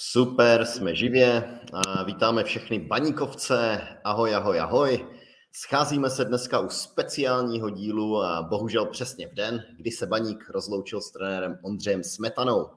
[0.00, 1.60] Super, jsme živě.
[1.72, 3.80] A vítáme všechny baníkovce.
[4.04, 5.06] Ahoj, ahoj, ahoj.
[5.52, 11.00] Scházíme se dneska u speciálního dílu a bohužel přesně v den, kdy se baník rozloučil
[11.00, 12.70] s trenérem Ondřejem Smetanou.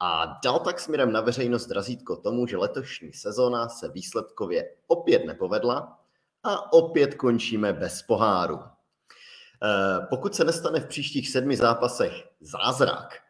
[0.00, 5.98] A dal tak směrem na veřejnost razítko tomu, že letošní sezona se výsledkově opět nepovedla
[6.42, 8.58] a opět končíme bez poháru.
[8.58, 13.24] Eh, pokud se nestane v příštích sedmi zápasech zázrak,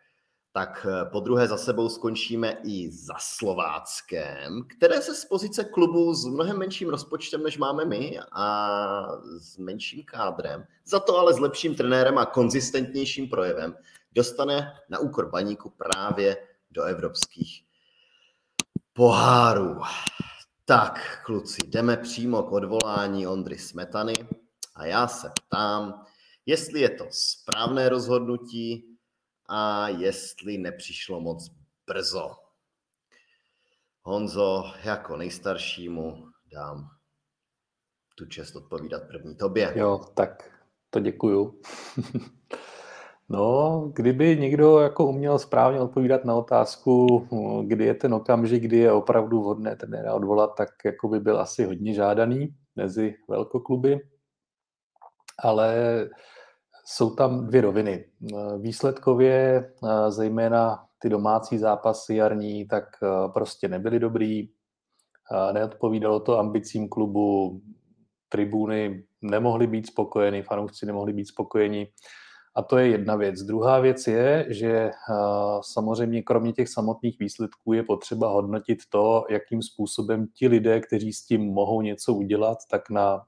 [0.57, 6.15] tak eh, po druhé za sebou skončíme i za Slováckem, které se z pozice klubu
[6.15, 9.07] s mnohem menším rozpočtem, než máme my a
[9.39, 13.77] s menším kádrem, za to ale s lepším trenérem a konzistentnějším projevem,
[14.13, 16.37] dostane na úkor baníku právě
[16.71, 17.65] do evropských
[18.93, 19.81] pohárů.
[20.65, 24.15] Tak, kluci, jdeme přímo k odvolání Ondry Smetany
[24.75, 26.05] a já se ptám,
[26.47, 28.94] jestli je to správné rozhodnutí,
[29.49, 31.51] a jestli nepřišlo moc
[31.87, 32.31] brzo.
[34.03, 36.89] Honzo, jako nejstaršímu dám
[38.15, 39.73] tu čest odpovídat první tobě.
[39.77, 40.51] Jo, tak
[40.91, 41.61] to děkuju.
[43.29, 47.29] no, kdyby někdo jako uměl správně odpovídat na otázku,
[47.67, 51.65] kdy je ten okamžik, kdy je opravdu vhodné trenéra odvolat, tak jako by byl asi
[51.65, 54.01] hodně žádaný mezi velkokluby.
[55.39, 55.75] Ale
[56.85, 58.05] jsou tam dvě roviny.
[58.61, 59.71] Výsledkově,
[60.09, 62.85] zejména ty domácí zápasy jarní, tak
[63.35, 64.49] prostě nebyly dobrý.
[65.53, 67.61] Neodpovídalo to ambicím klubu,
[68.29, 71.89] tribuny nemohly být spokojeny, fanoušci nemohli být spokojeni.
[72.57, 73.43] A to je jedna věc.
[73.43, 74.91] Druhá věc je, že
[75.61, 81.27] samozřejmě kromě těch samotných výsledků je potřeba hodnotit to, jakým způsobem ti lidé, kteří s
[81.27, 83.23] tím mohou něco udělat, tak na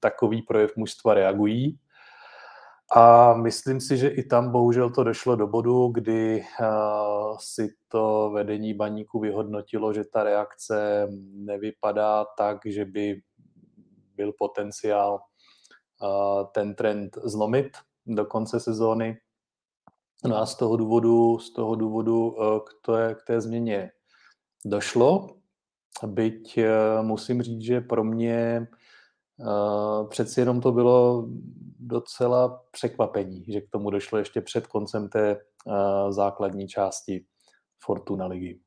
[0.00, 1.78] takový projev mužstva reagují
[2.96, 8.30] a myslím si, že i tam bohužel to došlo do bodu, kdy uh, si to
[8.34, 13.22] vedení baníku vyhodnotilo, že ta reakce nevypadá tak, že by
[14.16, 15.14] byl potenciál
[16.02, 19.18] uh, ten trend zlomit do konce sezóny.
[20.24, 23.90] No a z toho důvodu, z toho důvodu uh, k, té, k té změně
[24.66, 25.36] došlo.
[26.06, 26.58] Byť
[27.02, 28.66] musím říct, že pro mě
[30.08, 31.28] přeci jenom to bylo
[31.78, 37.24] docela překvapení, že k tomu došlo ještě před koncem té uh, základní části
[37.84, 38.60] Fortuna ligy.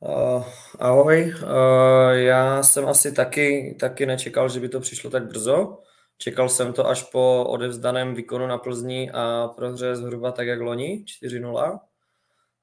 [0.00, 0.44] Uh,
[0.78, 5.78] ahoj, uh, já jsem asi taky, taky nečekal, že by to přišlo tak brzo.
[6.18, 11.04] Čekal jsem to až po odevzdaném výkonu na Plzni a prohře zhruba tak jak loni,
[11.22, 11.80] 4-0.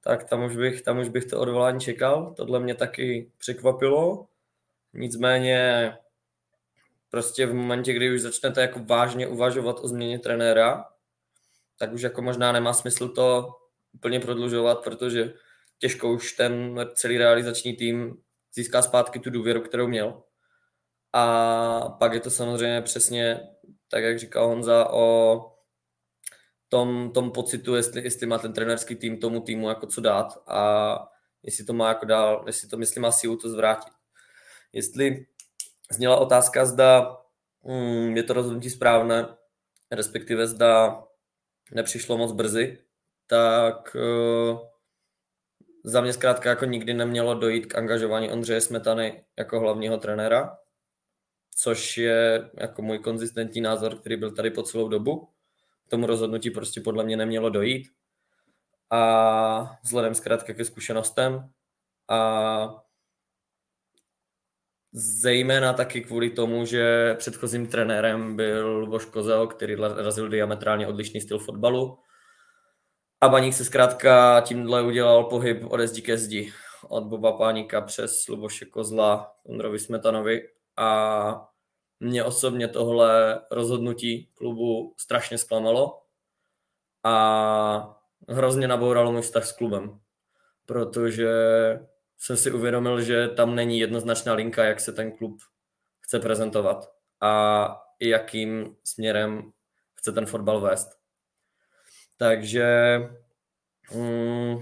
[0.07, 2.34] Tak tam už, bych, tam už bych to odvolání čekal.
[2.38, 4.28] Tohle mě taky překvapilo.
[4.94, 5.94] Nicméně
[7.09, 10.85] prostě v momentě, kdy už začnete jako vážně uvažovat o změně trenéra,
[11.79, 13.56] tak už jako možná nemá smysl to
[13.94, 15.34] úplně prodlužovat, protože
[15.79, 18.17] těžko už ten celý realizační tým
[18.53, 20.23] získá zpátky tu důvěru, kterou měl.
[21.13, 23.40] A pak je to samozřejmě přesně,
[23.88, 25.56] tak jak říkal Honza, o
[26.69, 30.97] tom, tom pocitu, jestli, jestli má ten trenerský tým tomu týmu jako co dát a
[31.44, 33.94] jestli to má jako dál, jestli to myslím má sílu to zvrátit.
[34.73, 35.25] Jestli
[35.91, 37.17] zněla otázka, zda
[37.63, 39.28] mm, je to rozhodnutí správné,
[39.91, 41.03] respektive zda
[41.72, 42.78] nepřišlo moc brzy,
[43.28, 44.59] tak uh,
[45.84, 50.57] za mě zkrátka jako nikdy nemělo dojít k angažování Ondřeje Smetany jako hlavního trenéra,
[51.55, 55.29] což je jako můj konzistentní názor, který byl tady po celou dobu.
[55.88, 57.88] K tomu rozhodnutí prostě podle mě nemělo dojít.
[58.92, 61.50] A vzhledem zkrátka ke zkušenostem
[62.09, 62.84] a
[65.00, 71.40] Zejména taky kvůli tomu, že předchozím trenérem byl Voš Kozel, který razil diametrálně odlišný styl
[71.40, 71.97] fotbalu.
[73.22, 76.53] A Baník se zkrátka tímhle udělal pohyb od zdi ke zdi.
[76.90, 80.42] Od Boba Páníka přes Luboše Kozla, Ondrovi Smetanovi.
[80.78, 81.50] A
[82.00, 86.02] mě osobně tohle rozhodnutí klubu strašně zklamalo
[87.03, 88.00] a
[88.30, 89.99] hrozně nabouralo můj vztah s klubem.
[90.66, 91.29] Protože
[92.17, 95.40] jsem si uvědomil, že tam není jednoznačná linka, jak se ten klub
[95.99, 96.91] chce prezentovat
[97.22, 99.52] a jakým směrem
[99.94, 100.90] chce ten fotbal vést.
[102.17, 102.99] Takže
[103.94, 104.58] mm,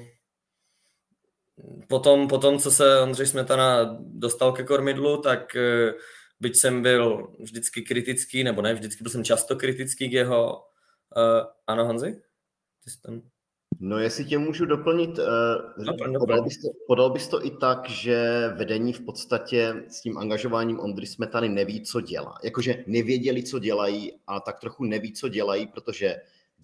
[1.88, 5.94] potom, potom, co se Ondřej Smetana dostal ke kormidlu, tak eh,
[6.40, 10.64] byť jsem byl vždycky kritický, nebo ne, vždycky byl jsem často kritický k jeho...
[11.18, 12.22] Uh, ano, Honzi?
[12.84, 13.22] Ty jsi tam...
[13.80, 18.48] No jestli tě můžu doplnit, uh, podal, bys to, podal bys to i tak, že
[18.56, 22.40] vedení v podstatě s tím angažováním Ondry Smetany neví, co dělá.
[22.44, 26.16] Jakože nevěděli, co dělají a tak trochu neví, co dělají, protože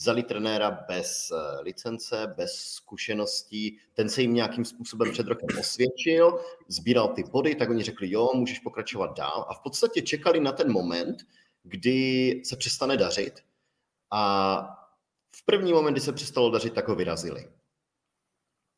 [0.02, 6.40] vzali trenéra bez eh, licence, bez zkušeností, ten se jim nějakým způsobem před rokem osvědčil,
[6.68, 10.52] sbíral ty body, tak oni řekli, jo, můžeš pokračovat dál a v podstatě čekali na
[10.52, 11.18] ten moment,
[11.64, 13.34] kdy se přestane dařit
[14.12, 14.62] a
[15.36, 17.48] v první moment, kdy se přestalo dařit, tak ho vyrazili.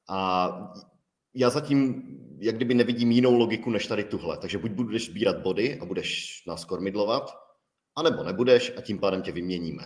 [0.10, 0.50] A
[1.34, 2.04] já zatím
[2.40, 4.38] jak kdyby nevidím jinou logiku než tady tuhle.
[4.38, 7.38] Takže buď budeš sbírat body a budeš nás kormidlovat,
[7.96, 9.84] anebo nebudeš a tím pádem tě vyměníme.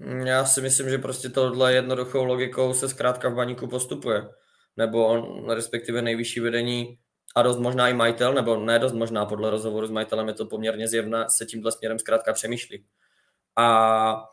[0.00, 4.28] Já si myslím, že prostě tohle jednoduchou logikou se zkrátka v baníku postupuje.
[4.76, 6.98] Nebo on, respektive nejvyšší vedení
[7.36, 10.46] a dost možná i majitel, nebo ne dost možná podle rozhovoru s majitelem je to
[10.46, 12.86] poměrně zjevné, se tímhle směrem zkrátka přemýšlí.
[13.56, 14.28] A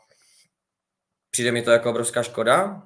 [1.30, 2.82] přijde mi to jako obrovská škoda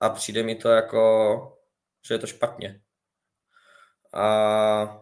[0.00, 1.58] a přijde mi to jako,
[2.06, 2.80] že je to špatně.
[4.14, 5.00] A, a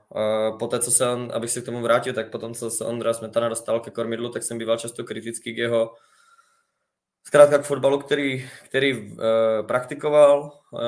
[0.59, 3.13] po té, co se on, abych se k tomu vrátil, tak potom, co se Ondra
[3.13, 5.95] Smetana dostal ke kormidlu, tak jsem býval často kritický k jeho
[7.31, 9.19] zkrátka k fotbalu, který, který uh,
[9.67, 10.61] praktikoval.
[10.71, 10.81] Uh,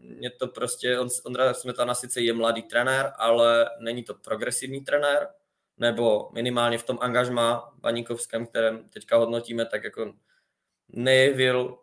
[0.00, 5.28] je to prostě, on, Ondra Smetana sice je mladý trenér, ale není to progresivní trenér,
[5.76, 10.14] nebo minimálně v tom angažmá Baníkovském, kterém teďka hodnotíme, tak jako
[10.88, 11.78] nejevil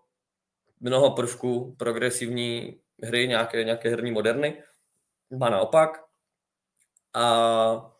[0.79, 4.63] mnoho prvků progresivní hry, nějaké, nějaké herní moderny,
[5.41, 6.03] a naopak.
[7.13, 7.98] A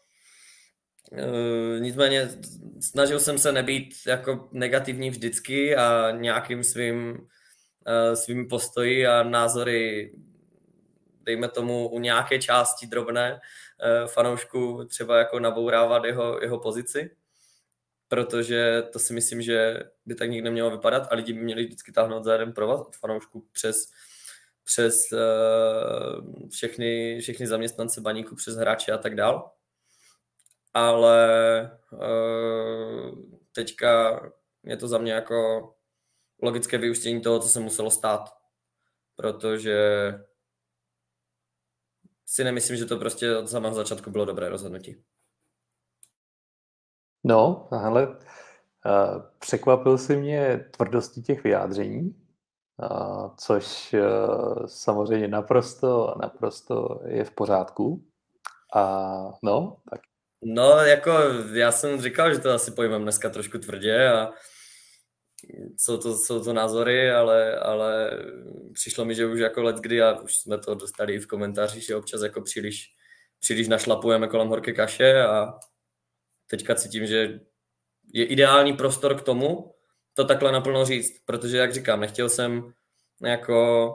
[1.80, 2.30] nicméně
[2.80, 7.28] snažil jsem se nebýt jako negativní vždycky a nějakým svým,
[7.86, 10.12] e, svým postoji a názory
[11.24, 13.40] dejme tomu u nějaké části drobné
[13.80, 17.16] e, fanoušku třeba jako nabourávat jeho, jeho pozici,
[18.08, 21.92] protože to si myslím, že by tak nikdy nemělo vypadat a lidi by měli vždycky
[21.92, 23.92] táhnout za jeden provaz od fanoušku přes
[24.64, 25.06] přes
[26.50, 29.52] všechny, všechny zaměstnance baníku, přes hráče a tak dál.
[30.74, 33.20] Ale uh,
[33.52, 34.22] teďka
[34.64, 35.70] je to za mě jako
[36.42, 38.38] logické vyústění toho, co se muselo stát.
[39.16, 39.78] Protože
[42.26, 45.04] si nemyslím, že to prostě od samého začátku bylo dobré rozhodnutí.
[47.24, 48.16] No, ale uh,
[49.40, 52.30] překvapil si mě tvrdostí těch vyjádření,
[53.38, 54.02] což e,
[54.66, 58.06] samozřejmě naprosto, naprosto je v pořádku.
[58.76, 58.84] A
[59.44, 60.02] no, tak.
[60.42, 61.12] No, jako
[61.54, 64.32] já jsem říkal, že to asi pojmem dneska trošku tvrdě a
[65.78, 68.12] jsou to, jsou to názory, ale, ale
[68.74, 71.84] přišlo mi, že už jako let kdy, a už jsme to dostali i v komentářích,
[71.84, 72.88] že občas jako příliš,
[73.40, 75.54] příliš našlapujeme kolem horké kaše a
[76.48, 77.40] teďka cítím, že
[78.14, 79.76] je ideální prostor k tomu,
[80.14, 82.74] to takhle naplno říct, protože jak říkám, nechtěl jsem
[83.24, 83.94] jako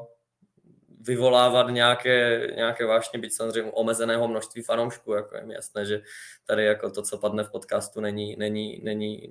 [1.07, 6.03] vyvolávat nějaké, nějaké vášně, byť samozřejmě omezeného množství fanoušků, jako je mi jasné, že
[6.47, 9.29] tady jako to, co padne v podcastu, není, není, není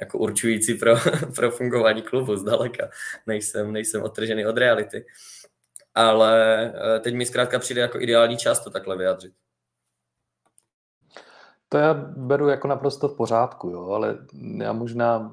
[0.00, 0.94] jako určující pro,
[1.34, 2.90] pro fungování klubu zdaleka.
[3.26, 5.06] Nejsem, nejsem odtržený od reality.
[5.94, 6.64] Ale
[6.96, 9.32] eh, teď mi zkrátka přijde jako ideální čas to takhle vyjádřit.
[11.68, 14.18] To já beru jako naprosto v pořádku, jo, ale
[14.58, 15.32] já možná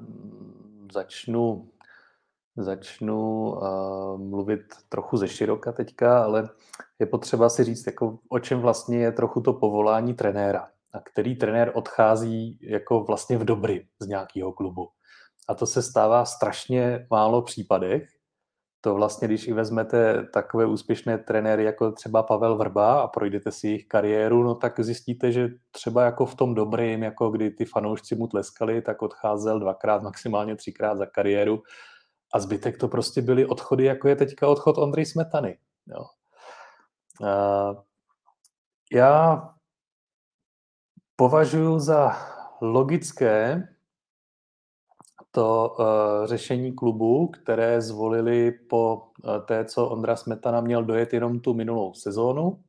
[0.94, 1.70] začnu
[2.58, 3.60] začnu uh,
[4.18, 6.50] mluvit trochu ze široka teďka, ale
[7.00, 10.68] je potřeba si říct, jako, o čem vlastně je trochu to povolání trenéra.
[10.94, 14.88] A který trenér odchází jako vlastně v dobry z nějakého klubu.
[15.48, 18.10] A to se stává strašně málo případech.
[18.82, 23.68] To vlastně, když i vezmete takové úspěšné trenéry jako třeba Pavel Vrba a projdete si
[23.68, 28.16] jejich kariéru, no tak zjistíte, že třeba jako v tom dobrým, jako kdy ty fanoušci
[28.16, 31.64] mu tleskali, tak odcházel dvakrát, maximálně třikrát za kariéru
[32.34, 35.58] a zbytek to prostě byly odchody, jako je teďka odchod Ondrej Smetany.
[35.88, 36.06] Jo.
[38.92, 39.44] Já
[41.16, 42.12] považuji za
[42.62, 43.68] logické
[45.32, 45.86] to uh,
[46.26, 51.94] řešení klubu, které zvolili po uh, té, co Ondra Smetana měl dojet jenom tu minulou
[51.94, 52.64] sezónu.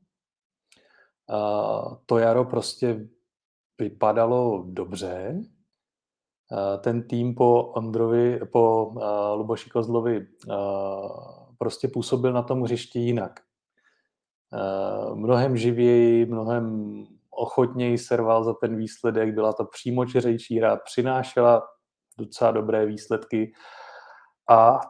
[1.31, 3.09] Uh, to jaro prostě
[3.79, 5.41] vypadalo dobře,
[6.81, 9.02] ten tým po Ondrovi, po uh,
[9.35, 10.55] Luboši Kozlovi uh,
[11.59, 13.40] prostě působil na tom hřišti jinak.
[14.52, 16.95] Uh, mnohem živěji, mnohem
[17.31, 21.62] ochotněji serval za ten výsledek, byla to přímočeřejší hra, přinášela
[22.19, 23.52] docela dobré výsledky
[24.50, 24.81] a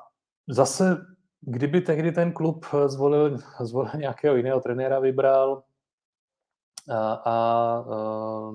[0.49, 0.97] zase,
[1.41, 5.63] kdyby tehdy ten klub zvolil, zvolil nějakého jiného trenéra, vybral
[6.91, 8.53] a, a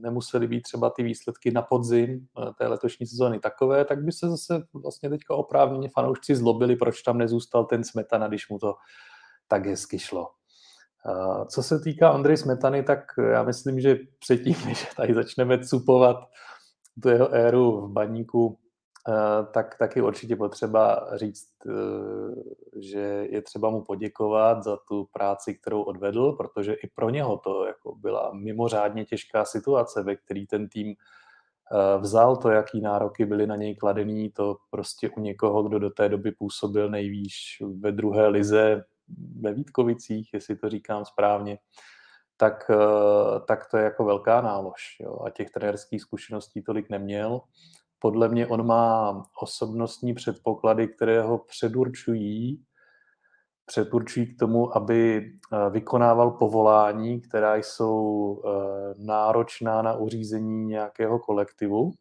[0.00, 4.30] nemusely být třeba ty výsledky na podzim eh, té letošní sezóny takové, tak by se
[4.30, 8.74] zase vlastně teďka oprávněně fanoušci zlobili, proč tam nezůstal ten Smetana, když mu to
[9.48, 10.28] tak hezky šlo.
[11.06, 12.98] Eh, co se týká Andrej Smetany, tak
[13.32, 16.16] já myslím, že předtím, než tady začneme cupovat
[17.02, 18.58] tu jeho éru v baníku,
[19.52, 25.82] tak taky určitě potřeba říct, eh, že je třeba mu poděkovat za tu práci, kterou
[25.82, 30.94] odvedl, protože i pro něho to jako byla mimořádně těžká situace, ve který ten tým
[30.94, 35.90] eh, vzal to, jaký nároky byly na něj kladený, to prostě u někoho, kdo do
[35.90, 38.84] té doby působil nejvýš ve druhé lize
[39.40, 41.58] ve Vítkovicích, jestli to říkám správně,
[42.36, 44.96] tak, eh, tak to je jako velká nálož.
[45.00, 45.18] Jo.
[45.24, 47.40] A těch trenérských zkušeností tolik neměl.
[48.02, 52.62] Podle mě on má osobnostní předpoklady, které ho předurčují,
[53.66, 61.92] předurčují k tomu, aby eh, vykonával povolání, která jsou eh, náročná na uřízení nějakého kolektivu.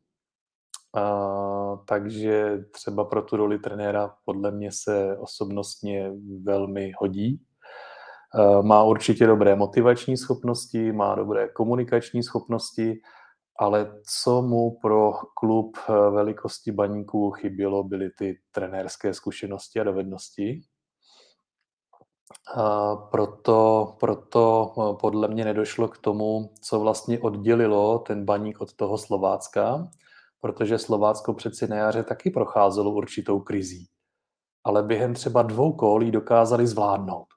[1.85, 6.11] takže třeba pro tu roli trenéra podle mě se osobnostně
[6.43, 7.41] velmi hodí.
[8.39, 13.01] Eh, má určitě dobré motivační schopnosti, má dobré komunikační schopnosti,
[13.59, 20.61] ale co mu pro klub eh, velikosti baníků chybělo, byly ty trenérské zkušenosti a dovednosti.
[22.55, 28.73] A proto, proto eh, podle mě nedošlo k tomu, co vlastně oddělilo ten baník od
[28.73, 29.89] toho Slovácka,
[30.39, 33.87] protože Slovácko přeci na jaře taky procházelo určitou krizí.
[34.63, 37.27] Ale během třeba dvou kolí dokázali zvládnout.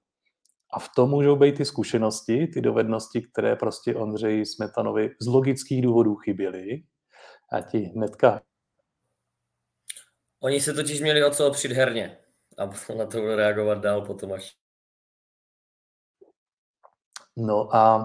[0.74, 5.82] A v tom můžou být ty zkušenosti, ty dovednosti, které prostě Ondřeji Smetanovi z logických
[5.82, 6.82] důvodů chyběly.
[7.52, 8.40] A ti hnedka...
[10.40, 12.18] Oni se totiž měli o co opřít herně.
[12.58, 12.66] A
[12.98, 14.56] na to budu reagovat dál potom až.
[17.36, 17.96] No a,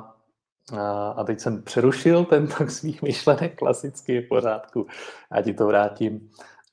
[0.77, 4.87] a, a teď jsem přerušil ten tak svých myšlenek, klasicky je v pořádku.
[5.31, 6.31] A ti to vrátím.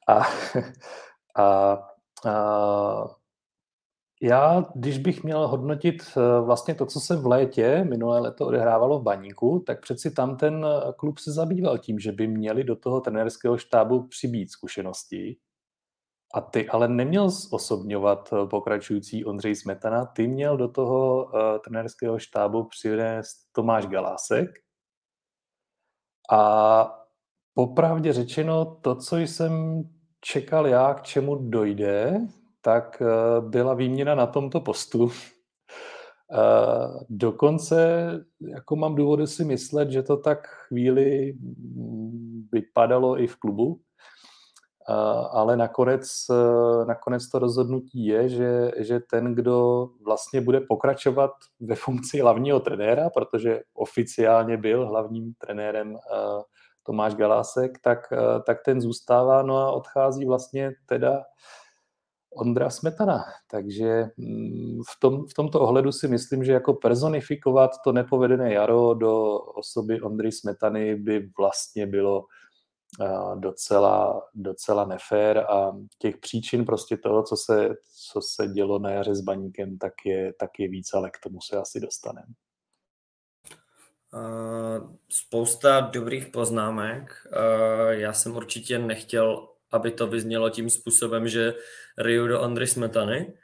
[0.09, 0.15] A,
[1.43, 1.73] a,
[2.26, 3.25] a
[4.23, 8.99] já, když bych měl hodnotit eh, vlastně to, co se v létě minulé leto odehrávalo
[8.99, 12.77] v Baníku, tak přeci tam ten eh, klub se zabýval tím, že by měli do
[12.77, 15.37] toho trenérského štábu přibít zkušenosti.
[16.35, 21.33] A ty ale neměl osobňovat eh, pokračující Ondřej Smetana, ty měl do toho uh,
[21.65, 24.51] trenérského štábu přinést Tomáš Galásek.
[26.33, 27.07] A
[27.55, 29.83] popravdě řečeno, to, co jsem
[30.21, 32.27] čekal já, k čemu dojde,
[32.67, 35.11] tak eh, byla výměna na tomto postu.
[36.33, 41.35] Eh, dokonce jako mám důvody si myslet, že to tak chvíli
[42.53, 43.81] vypadalo i v klubu,
[44.91, 44.93] eh,
[45.31, 46.27] ale nakonec,
[46.87, 51.31] nakonec to rozhodnutí je, že, že ten, kdo vlastně bude pokračovat
[51.61, 55.99] ve funkci hlavního trenéra, protože oficiálně byl hlavním trenérem
[56.83, 58.13] Tomáš Galásek, tak,
[58.47, 61.23] tak ten zůstává, no a odchází vlastně teda
[62.37, 63.25] Ondra Smetana.
[63.50, 68.95] Takže mm, v, tom, v tomto ohledu si myslím, že jako personifikovat to nepovedené jaro
[68.95, 72.25] do osoby Ondry Smetany by vlastně bylo
[73.35, 77.69] docela, docela nefér a těch příčin prostě toho, co se,
[78.12, 81.40] co se dělo na jaře s baníkem, tak je, tak je víc, ale k tomu
[81.40, 82.33] se asi dostaneme.
[85.09, 87.26] Spousta dobrých poznámek.
[87.88, 91.55] Já jsem určitě nechtěl aby to vyznělo tím způsobem, že
[91.99, 93.35] Ryu do Andry Smetany,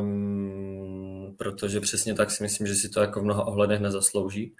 [0.00, 4.56] um, protože přesně tak si myslím, že si to jako v mnoha ohledech nezaslouží.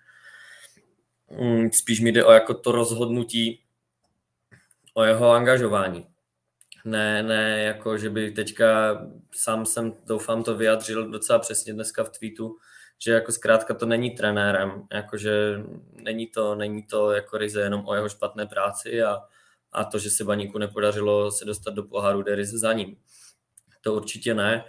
[1.26, 3.64] Um, spíš mi jde o jako to rozhodnutí
[4.94, 6.06] o jeho angažování.
[6.84, 8.98] Ne, ne, jako že by teďka,
[9.34, 12.56] sám jsem, doufám, to vyjadřil docela přesně dneska v tweetu,
[12.98, 15.60] že jako zkrátka to není trenérem, jakože
[15.92, 19.22] není to, není to jako ryze jenom o jeho špatné práci a,
[19.74, 22.96] a to, že se Baníku nepodařilo se dostat do poháru, jde za ním.
[23.80, 24.64] To určitě ne.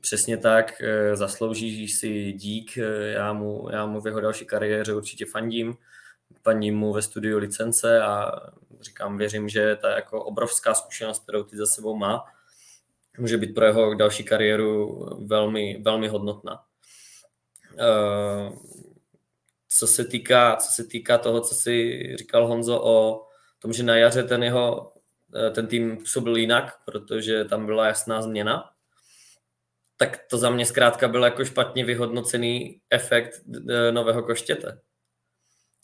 [0.00, 4.94] Přesně tak, eh, zaslouží si dík, eh, já mu, já mu v jeho další kariéře
[4.94, 5.76] určitě fandím,
[6.42, 8.32] paní mu ve studiu licence a
[8.80, 12.24] říkám, věřím, že ta jako obrovská zkušenost, kterou ty za sebou má,
[13.18, 16.62] může být pro jeho další kariéru velmi, velmi hodnotná.
[17.78, 18.52] Eh,
[19.68, 23.26] co se týká, co se týká toho, co si říkal Honzo o
[23.60, 24.92] tom, že na jaře ten jeho
[25.34, 28.70] eh, ten tým působil jinak, protože tam byla jasná změna,
[29.96, 33.40] tak to za mě zkrátka byl jako špatně vyhodnocený efekt
[33.70, 34.80] eh, nového koštěte.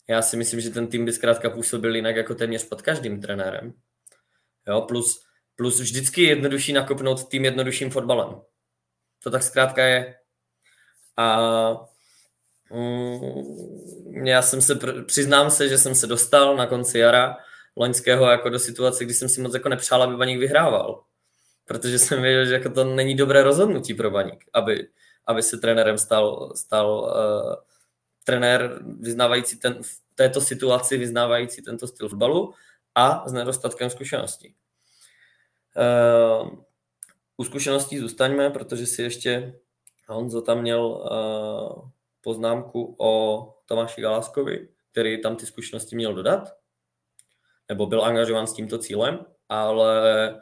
[0.09, 3.73] Já si myslím, že ten tým by zkrátka působil jinak jako téměř pod každým trenérem.
[4.67, 8.41] Jo, plus, plus vždycky je jednodušší nakopnout tým jednodušším fotbalem.
[9.23, 10.15] To tak zkrátka je.
[11.17, 11.37] A
[12.71, 17.37] mm, já jsem se, přiznám se, že jsem se dostal na konci jara
[17.77, 21.03] loňského jako do situace, kdy jsem si moc jako nepřál, aby Baník vyhrával.
[21.65, 24.87] Protože jsem věděl, že jako to není dobré rozhodnutí pro Baník, aby,
[25.25, 27.55] aby se trenérem stal, stal uh,
[28.23, 29.81] trenér vyznávající ten
[30.15, 32.53] této situaci vyznávající tento styl fotbalu
[32.95, 34.55] a s nedostatkem zkušeností.
[35.77, 36.59] Uh,
[37.37, 39.59] u zkušeností zůstaňme, protože si ještě
[40.07, 41.89] Honzo tam měl uh,
[42.21, 46.56] poznámku o Tomáši Galáskovi, který tam ty zkušenosti měl dodat,
[47.69, 50.41] nebo byl angažován s tímto cílem, ale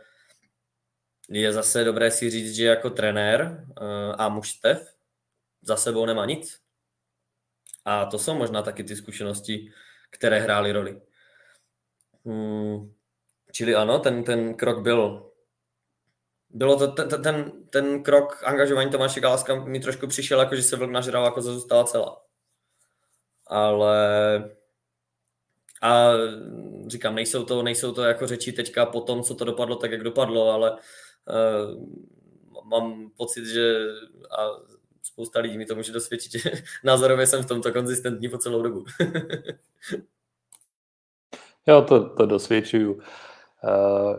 [1.30, 4.96] je zase dobré si říct, že jako trenér uh, a mužstev
[5.62, 6.60] za sebou nemá nic.
[7.86, 9.72] A to jsou možná taky ty zkušenosti,
[10.10, 11.02] které hrály roli.
[12.26, 12.94] Hmm,
[13.52, 15.32] čili ano, ten, ten krok byl
[16.56, 20.76] bylo to ten, ten, ten krok angažování Tomáše Galáska mi trošku přišel, jako že se
[20.76, 22.22] vlk nažral, jako zůstala celá.
[23.48, 23.98] Ale
[25.86, 26.12] a
[26.88, 30.04] říkám, nejsou to, nejsou to jako řeči teďka po tom, co to dopadlo tak, jak
[30.04, 30.78] dopadlo, ale uh,
[32.70, 33.78] mám pocit, že
[34.40, 34.48] a
[35.02, 36.52] spousta lidí mi to může dosvědčit, že
[36.84, 38.86] názorově jsem v tomto konzistentní po celou dobu.
[41.68, 42.94] jo, to, to dosvědčuju.
[42.94, 43.02] Uh,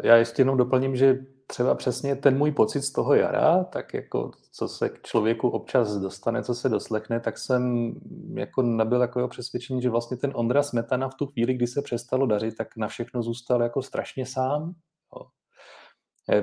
[0.02, 4.30] já ještě jenom doplním, že třeba přesně ten můj pocit z toho jara, tak jako
[4.52, 7.92] co se k člověku občas dostane, co se doslechne, tak jsem
[8.34, 12.26] jako nabil takového přesvědčení, že vlastně ten Ondra Smetana v tu chvíli, kdy se přestalo
[12.26, 14.74] dařit, tak na všechno zůstal jako strašně sám.
[15.16, 15.26] Jo.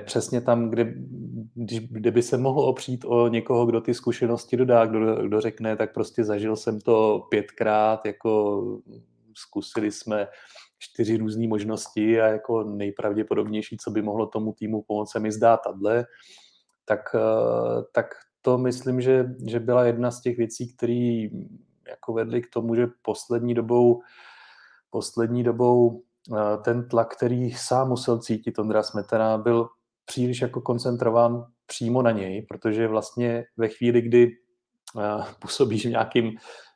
[0.06, 0.94] Přesně tam, kde,
[1.56, 5.76] když, kde by se mohl opřít o někoho, kdo ty zkušenosti dodá, kdo, kdo řekne,
[5.76, 8.62] tak prostě zažil jsem to pětkrát, jako
[9.38, 10.28] zkusili jsme
[10.80, 15.58] čtyři různé možnosti a jako nejpravděpodobnější, co by mohlo tomu týmu pomoct, se mi zdá
[15.58, 16.06] tadle,
[16.86, 18.06] tak, eh, tak
[18.42, 21.28] to myslím, že, že byla jedna z těch věcí, které
[21.90, 24.02] jako vedly k tomu, že poslední dobou,
[24.90, 26.02] poslední dobou
[26.32, 29.68] eh, ten tlak, který sám musel cítit Ondra Smetana, byl
[30.06, 34.28] příliš jako koncentrován přímo na něj, protože vlastně ve chvíli, kdy
[35.00, 36.32] eh, působíš v nějakým,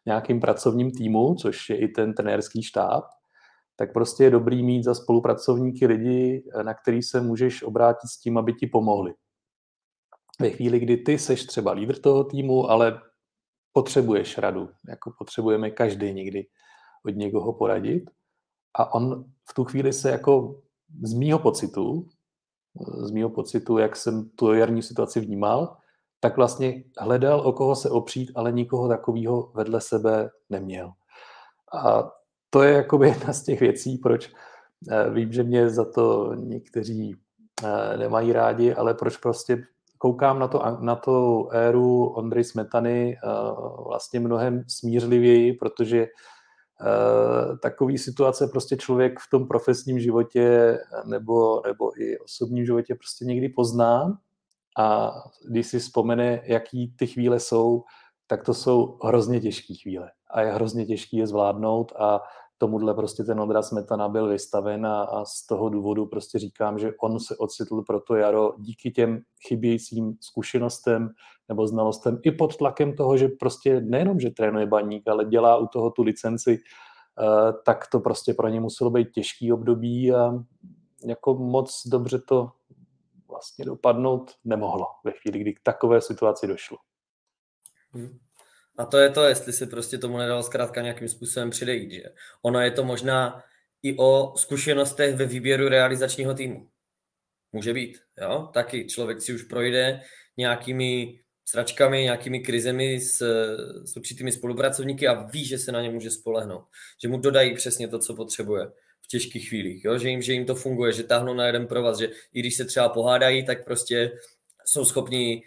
[0.06, 3.04] nějakým pracovním týmu, což je i ten trenérský štáb,
[3.80, 8.38] tak prostě je dobrý mít za spolupracovníky lidi, na který se můžeš obrátit s tím,
[8.38, 9.14] aby ti pomohli.
[10.42, 13.02] Ve chvíli, kdy ty seš třeba lídr toho týmu, ale
[13.74, 16.48] potřebuješ radu, jako potřebujeme každý někdy
[17.06, 18.10] od někoho poradit
[18.78, 20.62] a on v tu chvíli se jako
[21.02, 22.08] z mýho pocitu,
[22.98, 25.78] z mýho pocitu, jak jsem tu jarní situaci vnímal,
[26.20, 30.92] tak vlastně hledal, o koho se opřít, ale nikoho takového vedle sebe neměl.
[31.84, 32.12] A
[32.50, 34.32] to je jakoby jedna z těch věcí, proč
[34.92, 37.16] eh, vím, že mě za to někteří
[37.64, 39.64] eh, nemají rádi, ale proč prostě
[39.98, 43.28] koukám na, to, na to éru Ondry Smetany eh,
[43.88, 46.08] vlastně mnohem smířlivěji, protože
[47.62, 53.50] takový situace prostě člověk v tom profesním životě nebo, nebo i osobním životě prostě někdy
[53.50, 54.18] pozná.
[54.80, 55.12] A
[55.50, 57.84] když si vzpomene, jaký ty chvíle jsou,
[58.28, 62.22] tak to jsou hrozně těžké chvíle a je hrozně těžké je zvládnout a
[62.58, 66.92] tomuhle prostě ten Ondra Smetana byl vystaven a, a z toho důvodu prostě říkám, že
[67.02, 71.10] on se ocitl pro to jaro díky těm chybějícím zkušenostem
[71.50, 75.68] nebo znalostem i pod tlakem toho, že prostě nejenom, že trénuje baník, ale dělá u
[75.68, 80.34] toho tu licenci, uh, tak to prostě pro ně muselo být těžký období a
[81.06, 82.52] jako moc dobře to
[83.30, 86.78] vlastně dopadnout nemohlo ve chvíli, kdy k takové situaci došlo.
[87.94, 88.20] Hmm.
[88.78, 91.92] A to je to, jestli se prostě tomu nedalo zkrátka nějakým způsobem předejít.
[91.92, 92.04] Že?
[92.42, 93.44] Ono je to možná
[93.84, 96.70] i o zkušenostech ve výběru realizačního týmu.
[97.52, 98.50] Může být, jo?
[98.54, 100.02] Taky člověk si už projde
[100.38, 103.18] nějakými sračkami, nějakými krizemi s,
[103.86, 106.66] s určitými spolupracovníky a ví, že se na ně může spolehnout.
[107.02, 108.68] Že mu dodají přesně to, co potřebuje
[109.02, 109.86] v těžkých chvílích.
[109.86, 109.98] Jo?
[109.98, 112.66] Že, jim, že jim to funguje, že táhnou na jeden provaz, že i když se
[112.66, 114.12] třeba pohádají, tak prostě
[114.66, 115.44] jsou schopni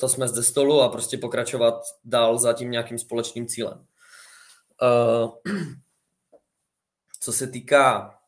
[0.00, 3.86] to jsme ze stolu a prostě pokračovat dál za tím nějakým společným cílem.
[4.82, 5.52] Eh,
[7.20, 8.18] co se týká,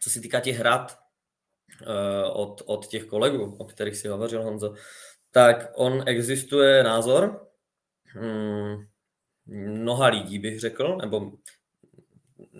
[0.00, 0.98] co se týká těch hrad
[1.82, 4.74] eh, od, od těch kolegů, o kterých si hovořil Honzo,
[5.30, 7.46] tak on existuje názor
[8.04, 8.86] hmm,
[9.46, 11.32] mnoha lidí, bych řekl, nebo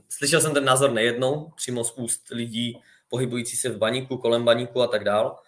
[0.09, 4.83] slyšel jsem ten názor nejednou, přímo z úst lidí pohybující se v baníku, kolem baníku
[4.83, 5.39] a tak dál,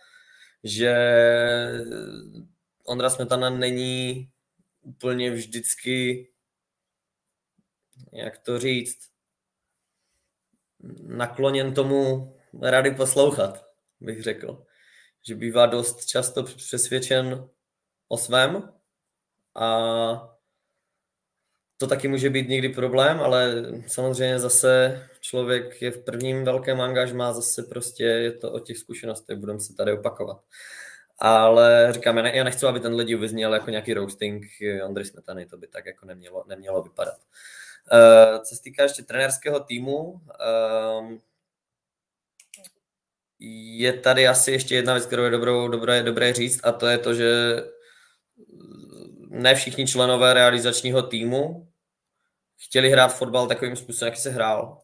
[0.65, 0.95] že
[2.85, 4.31] Ondra Smetana není
[4.81, 6.29] úplně vždycky,
[8.13, 9.11] jak to říct,
[11.03, 13.67] nakloněn tomu rady poslouchat,
[14.01, 14.67] bych řekl.
[15.27, 17.49] Že bývá dost často přesvědčen
[18.09, 18.73] o svém
[19.55, 20.32] a
[21.83, 27.33] to taky může být někdy problém, ale samozřejmě zase člověk je v prvním velkém angažmá,
[27.33, 30.41] zase prostě je to o těch zkušenostech, budeme se tady opakovat.
[31.19, 34.45] Ale říkám, já, ne, já nechci, aby ten lidi vyzněl jako nějaký roasting
[34.85, 37.17] Ondry Smetany, to by tak jako nemělo, nemělo vypadat.
[38.45, 40.21] co se týká ještě trenérského týmu,
[43.79, 46.99] je tady asi ještě jedna věc, kterou je dobrou, dobré, dobré říct, a to je
[46.99, 47.57] to, že
[49.29, 51.72] ne všichni členové realizačního týmu
[52.65, 54.79] chtěli hrát fotbal takovým způsobem, jak se hrál.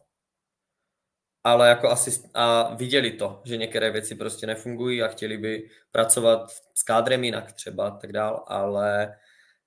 [1.43, 6.51] Ale jako asi a viděli to, že některé věci prostě nefungují a chtěli by pracovat
[6.75, 9.03] s kádrem jinak třeba tak dál, ale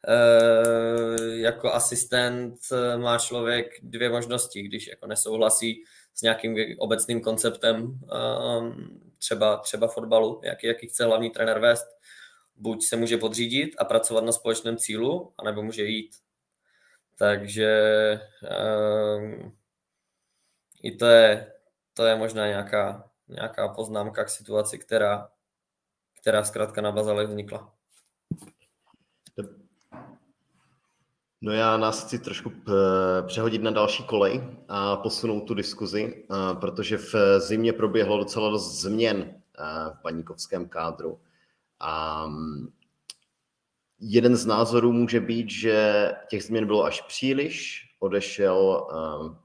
[0.09, 0.17] e,
[1.37, 2.55] jako asistent
[2.97, 10.41] má člověk dvě možnosti, když jako nesouhlasí s nějakým obecným konceptem ehm, třeba, třeba fotbalu,
[10.45, 11.87] jaký, jaký chce hlavní trenér vést.
[12.57, 16.11] Buď se může podřídit a pracovat na společném cílu, anebo může jít.
[17.23, 17.71] Takže
[18.43, 19.53] um,
[20.83, 21.53] i to je,
[21.95, 25.29] to je možná nějaká, nějaká poznámka k situaci, která,
[26.21, 27.75] která zkrátka na Bazalech vznikla.
[31.41, 36.55] No já nás chci trošku eh, přehodit na další kolej a posunout tu diskuzi, eh,
[36.61, 41.21] protože v zimě proběhlo docela dost změn eh, v paníkovském kádru.
[41.81, 42.73] A mm,
[44.03, 47.87] jeden z názorů může být, že těch změn bylo až příliš.
[47.99, 48.87] Odešel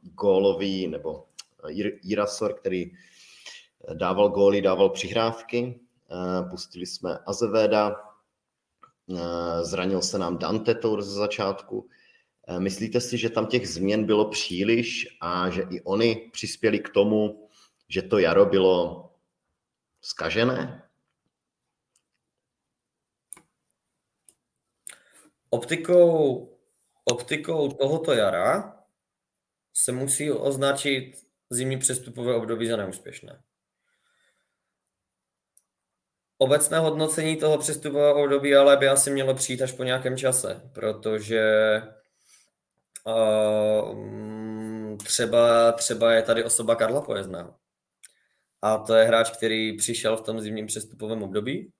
[0.01, 1.25] gólový nebo
[2.03, 2.91] Jirasor, který
[3.93, 5.79] dával góly, dával přihrávky.
[6.49, 7.95] Pustili jsme Azeveda,
[9.15, 11.89] Eh, zranil se nám Dante Tour ze začátku.
[12.47, 16.89] Eh, myslíte si, že tam těch změn bylo příliš a že i oni přispěli k
[16.89, 17.49] tomu,
[17.89, 19.09] že to jaro bylo
[20.01, 20.86] skažené?
[25.49, 26.49] Optikou,
[27.05, 28.83] optikou tohoto jara
[29.73, 31.13] se musí označit
[31.49, 33.43] zimní přestupové období za neúspěšné
[36.37, 41.81] obecné hodnocení toho přestupového období ale by asi mělo přijít až po nějakém čase, protože
[43.05, 47.55] uh, třeba, třeba je tady osoba Karla Pojezného.
[48.61, 51.71] A to je hráč, který přišel v tom zimním přestupovém období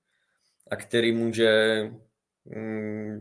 [0.72, 1.82] a který může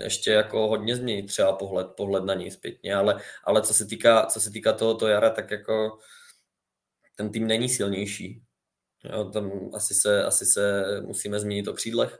[0.02, 4.26] ještě jako hodně změnit třeba pohled, pohled na něj zpětně, ale, ale co se týká,
[4.26, 5.98] co se týká tohoto jara, tak jako
[7.16, 8.42] ten tým není silnější.
[9.04, 12.18] Jo, tam asi se, asi se musíme změnit o křídlech,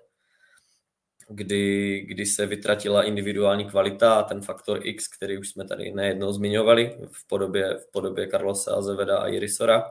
[1.29, 6.33] kdy, kdy se vytratila individuální kvalita a ten faktor X, který už jsme tady nejednou
[6.33, 9.91] zmiňovali v podobě, v podobě Carlosa Azeveda a Irisora.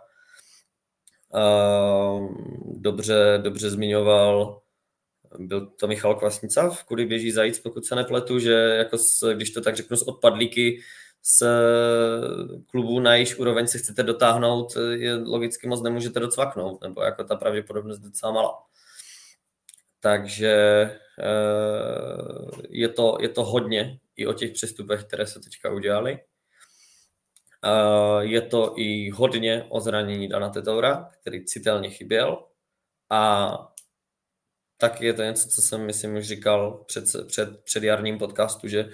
[1.34, 1.42] A
[2.66, 4.62] dobře, dobře zmiňoval
[5.40, 9.50] byl to Michal Kvasnica v Kudy běží zajíc, pokud se nepletu, že jako s, když
[9.50, 10.82] to tak řeknu, z odpadlíky
[11.40, 11.44] z
[12.68, 17.36] klubu na jejíž úroveň se chcete dotáhnout, je logicky moc nemůžete docvaknout, nebo jako ta
[17.36, 18.64] pravděpodobnost je docela malá.
[20.00, 20.56] Takže
[21.20, 26.20] eh, je to, je to hodně i o těch přestupech, které se teďka udělali.
[28.20, 32.46] Je to i hodně o zranění Dana Tetoura, který citelně chyběl.
[33.10, 33.75] A
[34.78, 38.90] taky je to něco, co jsem, myslím, už říkal před, před, před jarním podcastu, že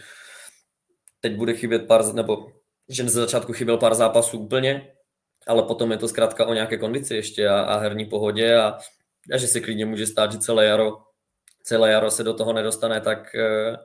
[1.20, 2.52] teď bude chybět pár, nebo
[2.90, 4.92] že ze začátku chyběl pár zápasů úplně,
[5.48, 8.78] ale potom je to zkrátka o nějaké kondici ještě a, a herní pohodě a,
[9.34, 10.98] a že se klidně může stát, že celé jaro,
[11.64, 13.78] celé jaro se do toho nedostane tak eh,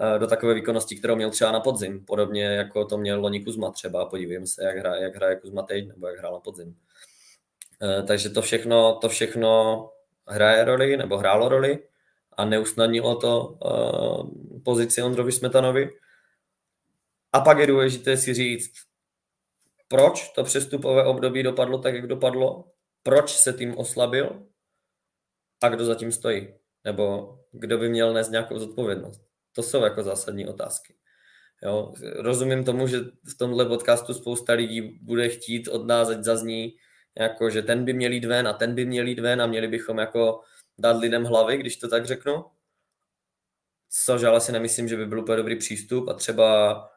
[0.00, 2.04] eh, do takové výkonnosti, kterou měl třeba na podzim.
[2.04, 4.06] Podobně jako to měl Loni Kuzma třeba.
[4.06, 6.76] Podívejme se, jak hraje, jak hraje Kuzma teď, nebo jak hrál na podzim.
[7.82, 9.90] Eh, takže to všechno, to všechno
[10.30, 11.78] hraje roli, nebo hrálo roli
[12.36, 13.58] a neusnadnilo to
[14.64, 15.90] pozici Ondrovi Smetanovi.
[17.32, 18.72] A pak je důležité si říct,
[19.88, 22.64] proč to přestupové období dopadlo tak, jak dopadlo,
[23.02, 24.46] proč se tým oslabil
[25.62, 29.20] a kdo zatím stojí, nebo kdo by měl nést nějakou zodpovědnost.
[29.52, 30.94] To jsou jako zásadní otázky.
[31.62, 36.76] Jo, rozumím tomu, že v tomhle podcastu spousta lidí bude chtít od nás, ať zazní,
[37.20, 39.68] jako, že ten by měl jít ven a ten by měl jít ven a měli
[39.68, 40.40] bychom jako
[40.78, 42.44] dát lidem hlavy, když to tak řeknu.
[44.04, 46.90] Což ale si nemyslím, že by byl úplně dobrý přístup a třeba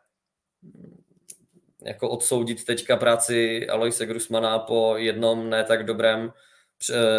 [1.82, 6.34] jako odsoudit teďka práci Aloise Grusmana po jednom ne tak dobrém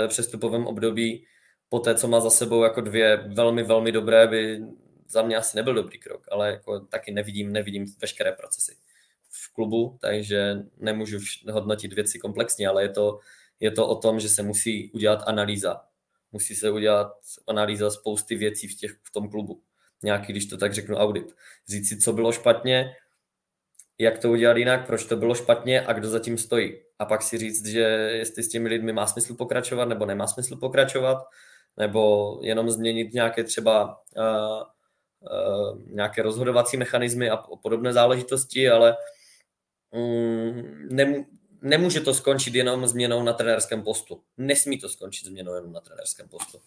[0.09, 1.27] přestupovém období,
[1.69, 4.61] po té, co má za sebou jako dvě velmi, velmi dobré, by
[5.09, 8.77] za mě asi nebyl dobrý krok, ale jako taky nevidím, nevidím veškeré procesy
[9.43, 11.19] v klubu, takže nemůžu
[11.51, 13.19] hodnotit věci komplexně, ale je to,
[13.61, 15.81] je to o tom, že se musí udělat analýza.
[16.33, 17.13] Musí se udělat
[17.47, 19.63] analýza spousty věcí v, těch, v tom klubu.
[20.03, 21.35] Nějaký, když to tak řeknu, audit.
[21.69, 22.97] Říct si, co bylo špatně,
[23.99, 26.75] jak to udělat jinak, proč to bylo špatně a kdo zatím stojí.
[26.99, 27.81] A pak si říct, že
[28.13, 31.19] jestli s těmi lidmi má smysl pokračovat nebo nemá smysl pokračovat,
[31.77, 34.63] nebo jenom změnit nějaké třeba uh,
[35.87, 38.97] nějaké rozhodovací mechanismy a podobné záležitosti, ale
[40.91, 41.25] nem,
[41.63, 44.21] nemůže to skončit jenom změnou na trenérském postu.
[44.37, 46.59] Nesmí to skončit změnou jenom na trenérském postu.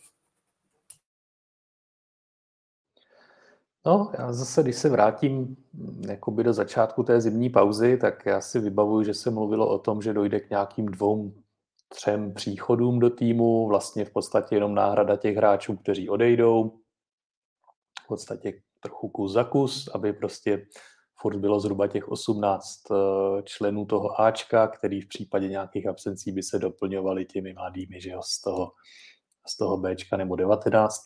[3.85, 8.41] No, já zase, když se vrátím mm, jakoby do začátku té zimní pauzy, tak já
[8.41, 11.33] si vybavuju, že se mluvilo o tom, že dojde k nějakým dvou,
[11.87, 16.79] třem příchodům do týmu, vlastně v podstatě jenom náhrada těch hráčů, kteří odejdou,
[18.03, 20.67] v podstatě trochu kus za kus, aby prostě
[21.21, 22.95] furt bylo zhruba těch 18 eh,
[23.43, 28.21] členů toho Ačka, který v případě nějakých absencí by se doplňovali těmi mladými, že jo,
[28.23, 28.71] z toho,
[29.47, 31.01] z toho Bčka nebo 19.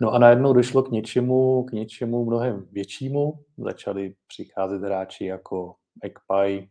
[0.00, 3.44] No a najednou došlo k něčemu, k něčemu mnohem většímu.
[3.58, 6.68] Začali přicházet hráči jako Ekpai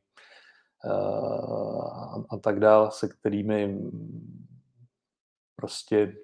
[0.86, 3.78] uh, a tak dál, se kterými
[5.56, 6.16] prostě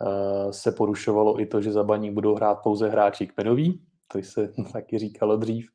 [0.00, 4.52] uh, se porušovalo i to, že za baník budou hrát pouze hráči kmenoví, to se
[4.72, 5.68] taky říkalo dřív.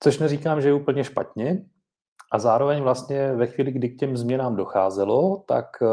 [0.00, 1.64] Což neříkám, že je úplně špatně,
[2.34, 5.88] a zároveň vlastně ve chvíli, kdy k těm změnám docházelo, tak uh,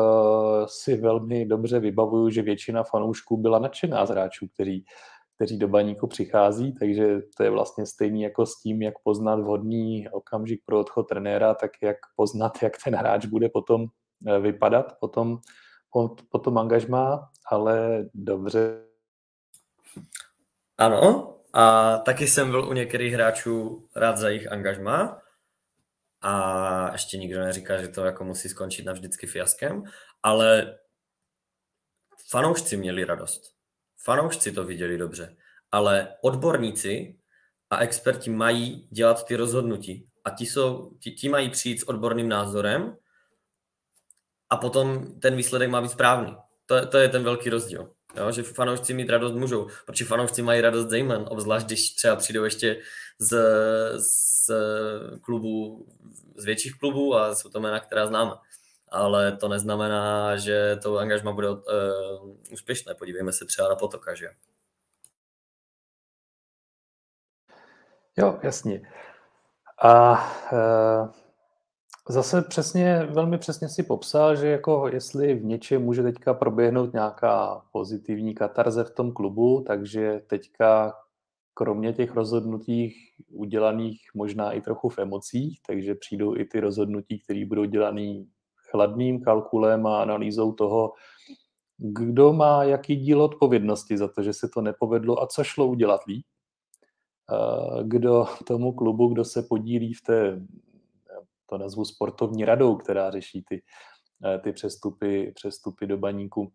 [0.65, 4.85] si velmi dobře vybavuju, že většina fanoušků byla nadšená z hráčů, kteří,
[5.35, 10.09] kteří do baníku přichází, takže to je vlastně stejný jako s tím, jak poznat vhodný
[10.09, 15.39] okamžik pro odchod trenéra, tak jak poznat, jak ten hráč bude potom uh, vypadat, potom,
[16.29, 18.83] potom angažmá, ale dobře.
[20.77, 25.21] Ano, a taky jsem byl u některých hráčů rád za jejich angažmá,
[26.21, 29.83] a ještě nikdo neříká, že to jako musí skončit navždycky fiaskem,
[30.23, 30.79] ale
[32.29, 33.55] fanoušci měli radost.
[33.97, 35.37] Fanoušci to viděli dobře,
[35.71, 37.17] ale odborníci
[37.69, 42.29] a experti mají dělat ty rozhodnutí a ti, jsou, ti, ti mají přijít s odborným
[42.29, 42.97] názorem
[44.49, 46.37] a potom ten výsledek má být správný.
[46.65, 47.93] To, to je ten velký rozdíl.
[48.15, 52.43] Jo, že fanoušci mít radost můžou, protože fanoušci mají radost zejmen, obzvlášť když třeba přijdou
[52.43, 52.81] ještě
[53.19, 53.37] z,
[53.97, 54.51] z
[55.21, 55.85] klubu,
[56.35, 58.31] z větších klubů a jsou to jména, která známe.
[58.89, 61.59] Ale to neznamená, že to angažma bude uh,
[62.51, 62.95] úspěšné.
[62.95, 64.27] Podívejme se třeba na Potoka, že
[68.17, 68.91] Jo, jasně.
[69.81, 70.11] A
[70.51, 71.20] uh,
[72.09, 77.65] zase přesně, velmi přesně si popsal, že jako jestli v něčem může teďka proběhnout nějaká
[77.71, 80.93] pozitivní katarze v tom klubu, takže teďka
[81.53, 82.93] kromě těch rozhodnutí
[83.31, 88.23] udělaných možná i trochu v emocích, takže přijdou i ty rozhodnutí, které budou dělané
[88.69, 90.93] chladným kalkulem a analýzou toho,
[91.77, 96.01] kdo má jaký díl odpovědnosti za to, že se to nepovedlo a co šlo udělat
[96.07, 96.25] líp.
[97.83, 100.41] Kdo tomu klubu, kdo se podílí v té,
[101.51, 103.63] to nazvu sportovní radou, která řeší ty,
[104.43, 106.51] ty přestupy, přestupy do baníku,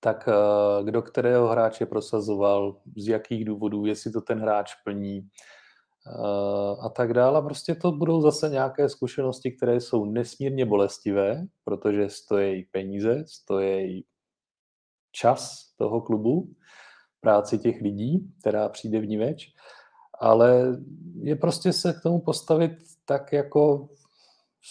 [0.00, 6.76] tak eh, kdo kterého hráče prosazoval, z jakých důvodů, jestli to ten hráč plní eh,
[6.80, 7.42] a tak dále.
[7.42, 14.04] Prostě to budou zase nějaké zkušenosti, které jsou nesmírně bolestivé, protože stojí peníze, stojí
[15.12, 16.52] čas toho klubu,
[17.20, 19.46] práci těch lidí, která přijde v ní več,
[20.20, 20.78] ale
[21.22, 22.72] je prostě se k tomu postavit
[23.10, 23.88] tak, jako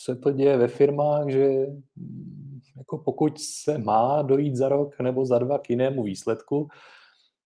[0.03, 1.65] se to děje ve firmách, že
[2.77, 6.67] jako pokud se má dojít za rok nebo za dva k jinému výsledku,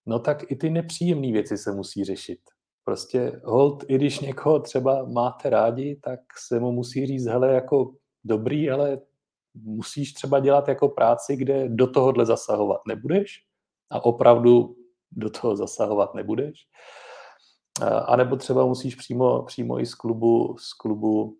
[0.05, 2.39] no tak i ty nepříjemné věci se musí řešit.
[2.85, 7.93] Prostě hold, i když někoho třeba máte rádi, tak se mu musí říct, hele, jako
[8.23, 8.99] dobrý, ale
[9.53, 13.45] musíš třeba dělat jako práci, kde do tohohle zasahovat nebudeš
[13.89, 14.75] a opravdu
[15.11, 16.67] do toho zasahovat nebudeš.
[17.81, 21.37] A nebo třeba musíš přímo, přímo i z klubu, z klubu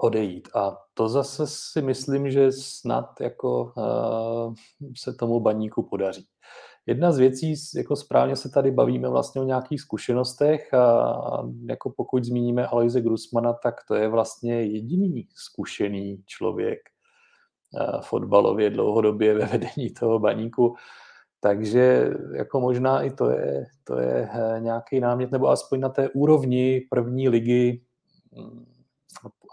[0.00, 0.48] odejít.
[0.54, 4.54] A to zase si myslím, že snad jako uh,
[4.96, 6.26] se tomu baníku podaří.
[6.86, 11.16] Jedna z věcí, jako správně se tady bavíme vlastně o nějakých zkušenostech a
[11.68, 16.78] jako pokud zmíníme Aloise Grusmana, tak to je vlastně jediný zkušený člověk
[17.72, 20.74] uh, fotbalově dlouhodobě ve vedení toho baníku.
[21.44, 26.08] Takže jako možná i to je, to je eh, nějaký námět, nebo aspoň na té
[26.08, 27.82] úrovni první ligy
[28.36, 28.64] hm,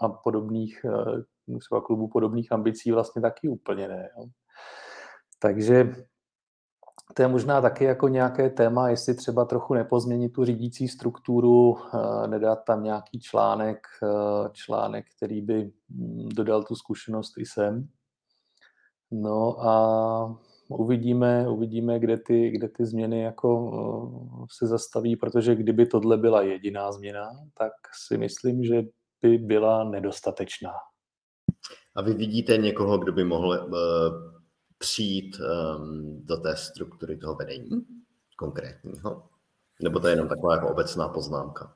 [0.02, 4.10] a podobných, eh, třeba klubů podobných ambicí vlastně taky úplně ne.
[4.18, 4.26] Jo.
[5.38, 5.94] Takže
[7.14, 12.28] to je možná taky jako nějaké téma, jestli třeba trochu nepozměnit tu řídící strukturu, eh,
[12.28, 13.86] nedat tam nějaký článek,
[14.52, 17.88] článek, který by hm, dodal tu zkušenost i sem.
[19.10, 26.16] No a uvidíme, uvidíme kde, ty, kde ty změny jako se zastaví, protože kdyby tohle
[26.16, 27.72] byla jediná změna, tak
[28.06, 28.82] si myslím, že
[29.22, 30.72] by byla nedostatečná.
[31.96, 33.74] A vy vidíte někoho, kdo by mohl uh,
[34.78, 37.86] přijít um, do té struktury toho vedení?
[38.40, 39.28] konkrétního?
[39.82, 41.74] Nebo to je jenom taková jako obecná poznámka?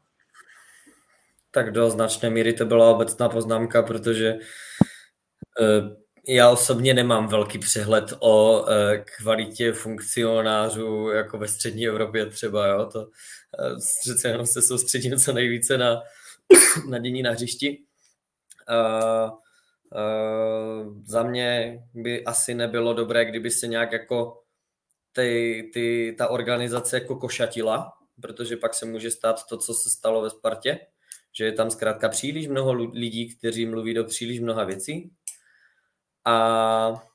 [1.51, 4.35] Tak do značné míry to byla obecná poznámka, protože
[5.61, 8.69] uh, já osobně nemám velký přehled o uh,
[9.17, 15.33] kvalitě funkcionářů jako ve střední Evropě třeba, jo, to uh, přece jenom se soustředím co
[15.33, 16.03] nejvíce na,
[16.89, 17.79] na dění na hřišti.
[18.69, 24.43] Uh, uh, za mě by asi nebylo dobré, kdyby se nějak jako
[25.13, 30.23] ty, ty, ta organizace jako košatila, protože pak se může stát to, co se stalo
[30.23, 30.79] ve Spartě,
[31.33, 35.11] že je tam zkrátka příliš mnoho lidí, kteří mluví do příliš mnoha věcí
[36.25, 37.07] a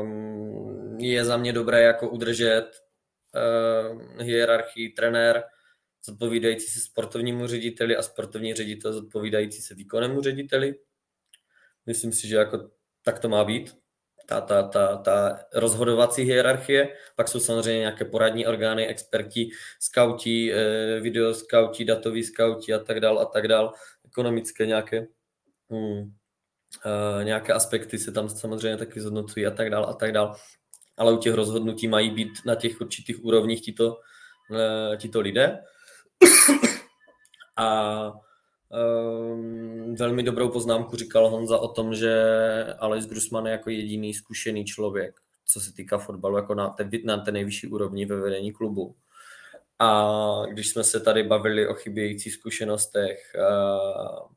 [0.00, 2.70] um, je za mě dobré jako udržet
[3.34, 5.44] uh, hierarchii trenér,
[6.04, 10.74] zodpovídající se sportovnímu řediteli a sportovní ředitel zodpovídající se výkonnému řediteli.
[11.86, 12.70] Myslím si, že jako
[13.02, 13.80] tak to má být
[14.30, 19.50] ta, ta, ta, ta rozhodovací hierarchie, pak jsou samozřejmě nějaké poradní orgány, experti,
[19.80, 23.72] skauti, eh, videoskauti, datoví skauti a tak dál a tak dál,
[24.06, 25.06] ekonomické nějaké,
[25.70, 26.12] hmm,
[26.86, 30.36] uh, nějaké aspekty se tam samozřejmě taky zhodnocují a tak dál a tak dál,
[30.96, 33.96] ale u těch rozhodnutí mají být na těch určitých úrovních tito,
[34.50, 35.58] uh, tito lidé.
[37.56, 38.12] a
[38.72, 42.14] Um, velmi dobrou poznámku říkal Honza o tom, že
[42.78, 47.16] Alois Grusman je jako jediný zkušený člověk, co se týká fotbalu, jako na té, na
[47.16, 48.96] té nejvyšší úrovni ve vedení klubu.
[49.78, 54.28] A když jsme se tady bavili o chybějících zkušenostech uh,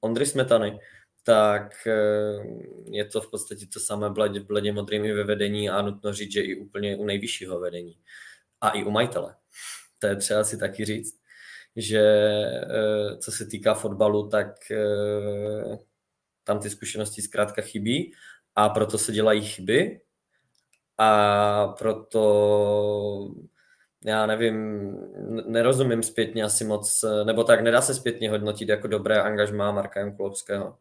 [0.00, 0.78] Ondry Smetany,
[1.26, 6.12] tak uh, je to v podstatě to samé bledě, bledě modrými ve vedení a nutno
[6.12, 7.98] říct, že i úplně u nejvyššího vedení.
[8.60, 9.34] A i u majitele.
[9.98, 11.26] To je třeba si taky říct
[11.76, 15.78] že eh, co se týká fotbalu, tak eh,
[16.44, 18.12] tam ty zkušenosti zkrátka chybí
[18.54, 20.00] a proto se dělají chyby
[20.98, 23.34] a proto
[24.04, 24.90] já nevím,
[25.46, 30.78] nerozumím zpětně asi moc, nebo tak nedá se zpětně hodnotit jako dobré angažmá Marka Jankulovského.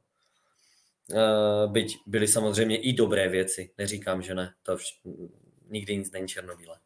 [1.13, 5.29] Eh, byť byly samozřejmě i dobré věci, neříkám, že ne, to vš-
[5.69, 6.77] nikdy nic není černobílé.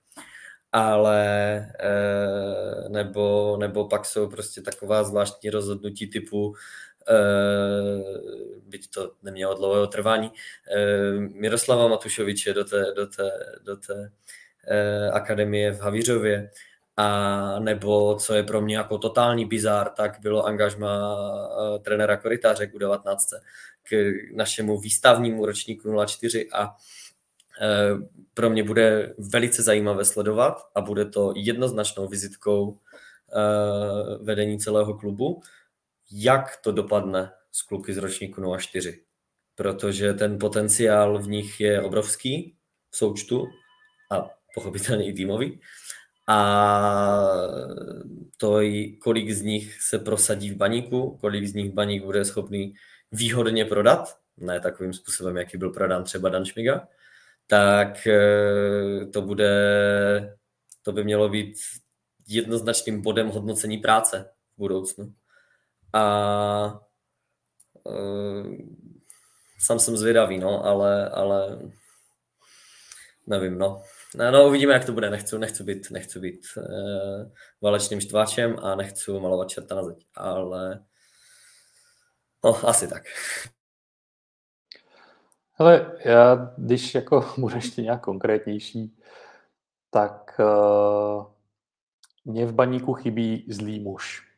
[0.71, 6.53] Ale e, nebo, nebo pak jsou prostě taková zvláštní rozhodnutí typu
[7.10, 7.15] e,
[8.67, 10.32] byť to nemělo dlouhého trvání,
[11.17, 13.32] Miroslava Matušoviče do té, do té,
[13.63, 14.12] do té
[15.12, 16.51] akademie v Havířově,
[17.00, 21.16] a nebo co je pro mě jako totální bizár, tak bylo angažma
[21.76, 23.30] e, trenéra Korytáře k 19
[23.84, 26.76] k našemu výstavnímu ročníku 04 a
[27.62, 27.96] Eh,
[28.34, 32.80] pro mě bude velice zajímavé sledovat a bude to jednoznačnou vizitkou
[33.34, 35.42] eh, vedení celého klubu,
[36.12, 39.04] jak to dopadne s kluky z ročníku 04.
[39.56, 42.56] Protože ten potenciál v nich je obrovský
[42.90, 43.48] v součtu
[44.12, 45.60] a pochopitelně i týmový.
[46.30, 46.38] A
[48.38, 48.60] to,
[49.00, 52.74] kolik z nich se prosadí v baníku, kolik z nich baník bude schopný
[53.12, 56.88] výhodně prodat, ne takovým způsobem, jaký byl prodán třeba Dan Šmiga,
[57.48, 60.38] tak eh, to bude,
[60.82, 61.56] to by mělo být
[62.28, 65.13] jednoznačným bodem hodnocení práce v budoucnu.
[65.94, 66.82] A
[67.84, 68.56] uh,
[69.60, 71.60] sám jsem zvědavý, no, ale, ale
[73.28, 73.84] nevím, no.
[74.15, 74.32] No.
[74.32, 75.10] No, uvidíme, jak to bude.
[75.10, 76.63] Nechci, nechci být, nechci být uh,
[77.62, 80.86] válečným štváčem a nechci malovat čerta na zeď, ale
[82.43, 83.04] no, asi tak.
[85.58, 88.98] Ale já, když jako budu ještě nějak konkrétnější,
[89.89, 91.26] tak uh,
[92.26, 94.30] mně v baníku chybí zlý muž.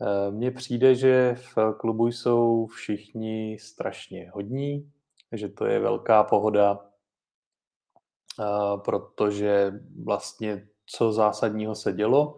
[0.00, 4.92] Uh, mně přijde, že v klubu jsou všichni strašně hodní,
[5.32, 6.91] že to je velká pohoda,
[8.84, 9.72] protože
[10.04, 12.36] vlastně co zásadního se dělo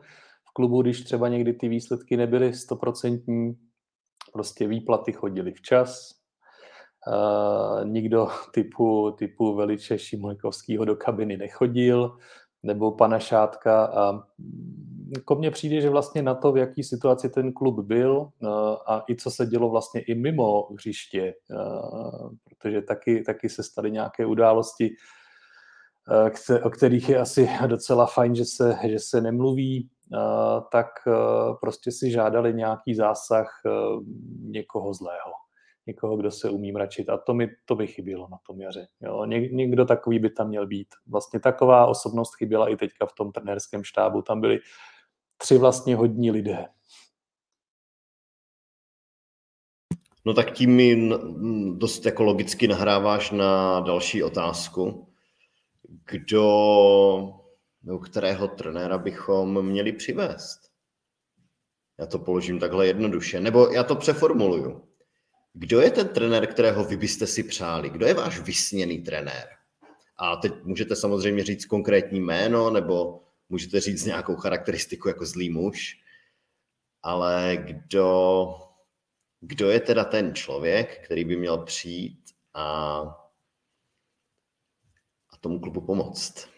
[0.51, 3.59] v klubu, když třeba někdy ty výsledky nebyly stoprocentní,
[4.33, 6.25] prostě výplaty chodily včas,
[7.09, 12.17] Uh, nikdo typu, typu veliče Šimojkovského do kabiny nechodil,
[12.63, 13.85] nebo pana Šátka.
[13.85, 14.23] A
[15.17, 18.49] jako mně přijde, že vlastně na to, v jaký situaci ten klub byl uh,
[18.87, 21.35] a i co se dělo vlastně i mimo hřiště,
[22.45, 24.91] protože taky, taky se staly nějaké události,
[26.63, 29.89] o kterých je asi docela fajn, že se, že se nemluví,
[30.73, 30.87] tak
[31.61, 33.61] prostě si žádali nějaký zásah
[34.41, 35.33] někoho zlého
[35.87, 37.09] někoho, kdo se umí mračit.
[37.09, 38.89] A to mi to by chybělo na tom jaře.
[39.01, 39.25] Jo.
[39.25, 40.89] Ně, někdo takový by tam měl být.
[41.07, 44.23] Vlastně taková osobnost chyběla i teďka v tom trenérském štábu.
[44.23, 44.59] Tam byli
[45.37, 46.67] tři vlastně hodní lidé.
[50.25, 51.11] No tak tím mi
[51.77, 55.14] dost jako logicky nahráváš na další otázku.
[56.11, 57.41] Kdo,
[57.83, 60.61] nebo kterého trenéra bychom měli přivést?
[61.99, 64.89] Já to položím takhle jednoduše, nebo já to přeformuluju.
[65.53, 67.91] Kdo je ten trenér, kterého vy byste si přáli?
[67.91, 69.49] Kdo je váš vysněný trenér?
[70.17, 75.97] A teď můžete samozřejmě říct konkrétní jméno, nebo můžete říct nějakou charakteristiku jako zlý muž,
[77.03, 78.47] ale kdo,
[79.41, 82.21] kdo je teda ten člověk, který by měl přijít
[82.55, 83.24] a, a
[85.45, 86.49] tomu klubu pomoct?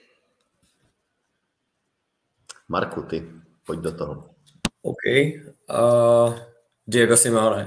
[2.69, 3.31] Marku, ty,
[3.67, 4.31] pojď do toho.
[4.83, 5.03] OK.
[5.71, 6.39] Uh,
[6.87, 7.67] Diego Simone.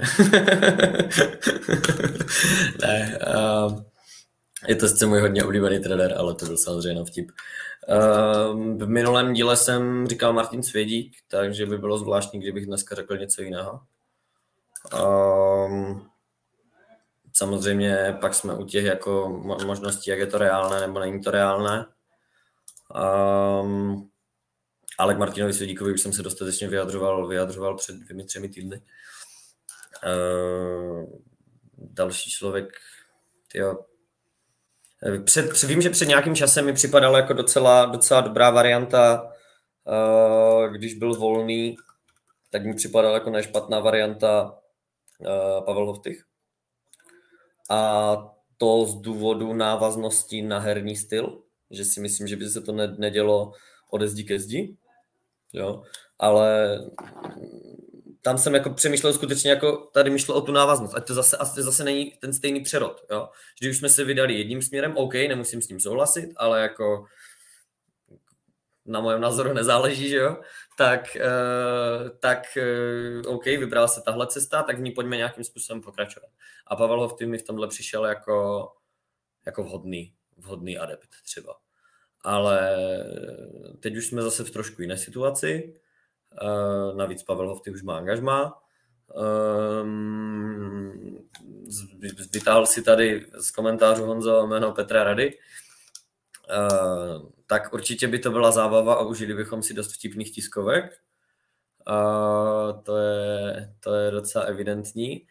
[2.82, 3.82] ne, uh,
[4.68, 7.30] je to sice můj hodně oblíbený trenér, ale to byl samozřejmě na vtip.
[7.88, 13.16] Uh, v minulém díle jsem říkal Martin Svědík, takže by bylo zvláštní, kdybych dneska řekl
[13.16, 13.80] něco jiného.
[15.02, 16.09] Um,
[17.32, 19.28] samozřejmě pak jsme u těch jako
[19.66, 21.86] možností, jak je to reálné nebo není to reálné.
[23.62, 24.10] Um,
[24.98, 28.82] ale k Martinovi Svědíkovi už jsem se dostatečně vyjadřoval, vyjadřoval před dvěmi, třemi týdny.
[30.04, 31.04] Uh,
[31.78, 32.72] další člověk,
[33.52, 33.78] tyjo,
[35.24, 39.32] před, vím, že před nějakým časem mi připadalo jako docela, docela dobrá varianta,
[39.84, 41.76] uh, když byl volný,
[42.50, 44.58] tak mi připadala jako nešpatná varianta
[45.18, 46.29] uh, Pavel Hoftych.
[47.70, 48.16] A
[48.56, 53.52] to z důvodu návaznosti na herní styl, že si myslím, že by se to nedělo
[53.90, 54.76] ode zdi ke zdi,
[55.52, 55.82] jo,
[56.18, 56.78] ale
[58.22, 61.62] tam jsem jako přemýšlel skutečně jako tady myšlo o tu návaznost, ať to zase, asi
[61.62, 63.28] zase není ten stejný přerod, jo.
[63.58, 67.06] Když už jsme se vydali jedním směrem, OK, nemusím s tím souhlasit, ale jako
[68.86, 70.36] na mojem názoru nezáleží, že jo,
[70.80, 72.42] tak, uh, tak
[73.26, 76.30] uh, OK, vybrala se tahle cesta, tak v ní pojďme nějakým způsobem pokračovat.
[76.66, 78.68] A Pavel Hovty mi v tomhle přišel jako,
[79.46, 81.56] jako vhodný, vhodný adept třeba.
[82.24, 82.76] Ale
[83.80, 85.80] teď už jsme zase v trošku jiné situaci,
[86.42, 88.62] Uh, navíc Pavel Hovty už má angažma.
[92.32, 95.38] Vytáhl si tady z komentářů Honzo jméno Petra Rady.
[97.50, 100.84] Tak určitě by to byla zábava a užili bychom si dost vtipných tiskovek.
[101.90, 105.26] Uh, to, je, to je docela evidentní.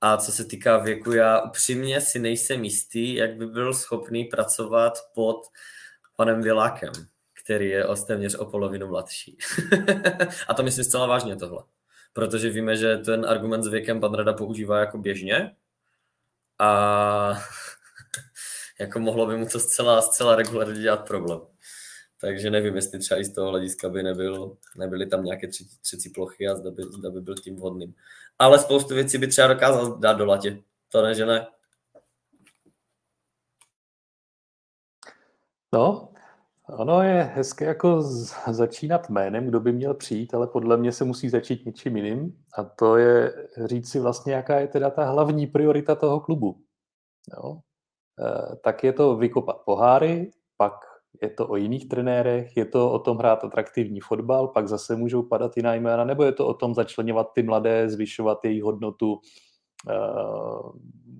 [0.00, 4.92] A co se týká věku, já upřímně si nejsem jistý, jak by byl schopný pracovat
[5.14, 5.40] pod
[6.16, 6.92] panem Vilákem
[7.44, 9.38] který je o téměř o polovinu mladší.
[10.48, 11.64] a to myslím zcela vážně tohle.
[12.12, 15.56] Protože víme, že ten argument s věkem pan Rada používá jako běžně
[16.58, 17.32] a
[18.80, 21.40] jako mohlo by mu to zcela, zcela regulárně dělat problém.
[22.22, 26.08] Takže nevím, jestli třeba i z toho hlediska by nebyl, nebyly tam nějaké třetí, třetí
[26.08, 27.94] plochy a zda by, zda by byl tím vhodným.
[28.38, 30.62] Ale spoustu věcí by třeba dokázal dát do latě.
[30.88, 31.46] To ne, že ne.
[35.72, 36.12] No,
[36.68, 38.02] Ono je hezké jako
[38.50, 42.64] začínat jménem, kdo by měl přijít, ale podle mě se musí začít něčím jiným a
[42.64, 46.60] to je říct si vlastně, jaká je teda ta hlavní priorita toho klubu.
[47.34, 47.58] Jo?
[48.18, 50.91] E, tak je to vykopat poháry, pak
[51.22, 55.22] je to o jiných trenérech, je to o tom hrát atraktivní fotbal, pak zase můžou
[55.22, 60.72] padat jiná jména, nebo je to o tom začlenovat ty mladé, zvyšovat jejich hodnotu, uh,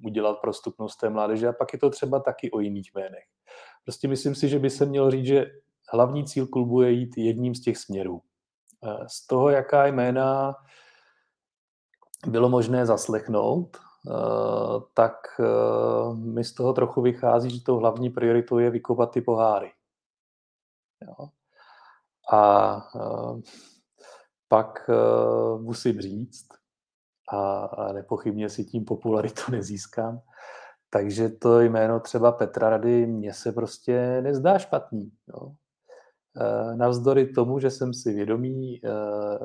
[0.05, 3.25] udělat prostupnost té mládeže a pak je to třeba taky o jiných jménech.
[3.85, 5.47] Prostě myslím si, že by se mělo říct, že
[5.93, 8.21] hlavní cíl klubu je jít jedním z těch směrů.
[8.85, 10.55] Eh, z toho, jaká jména
[12.27, 14.13] bylo možné zaslechnout, eh,
[14.95, 15.15] tak
[16.15, 19.73] mi z toho trochu vychází, že tou hlavní prioritou je vykopat ty poháry.
[21.07, 21.29] Jo.
[22.33, 22.81] A
[24.49, 24.91] pak
[25.61, 26.49] musím říct,
[27.33, 30.21] a nepochybně si tím popularitu nezískám,
[30.91, 35.13] takže to jméno třeba Petra Rady mně se prostě nezdá špatný.
[35.29, 35.53] Jo.
[36.37, 38.81] E, navzdory tomu, že jsem si vědomý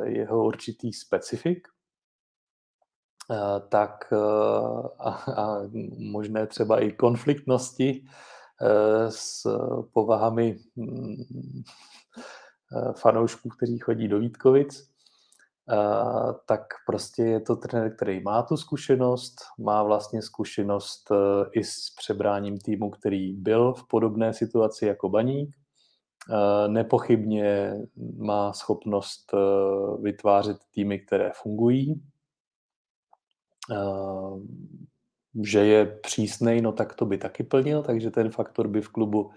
[0.03, 1.67] jeho určitý specifik,
[3.69, 4.13] tak
[4.99, 5.59] a, a
[5.97, 8.05] možné třeba i konfliktnosti
[9.09, 9.47] s
[9.93, 11.15] povahami mm,
[13.01, 14.89] fanoušků, kteří chodí do Vítkovic,
[16.45, 21.11] tak prostě je to trenér, který má tu zkušenost, má vlastně zkušenost
[21.51, 25.55] i s přebráním týmu, který byl v podobné situaci jako Baník.
[26.67, 27.73] Nepochybně
[28.17, 29.31] má schopnost
[30.01, 32.01] vytvářet týmy, které fungují.
[35.43, 39.31] Že je přísnej, no tak to by taky plnil, takže ten faktor by v klubu,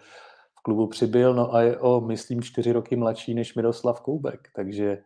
[0.58, 1.34] v klubu přibyl.
[1.34, 5.02] No a je o, myslím, čtyři roky mladší než Miroslav Koubek, takže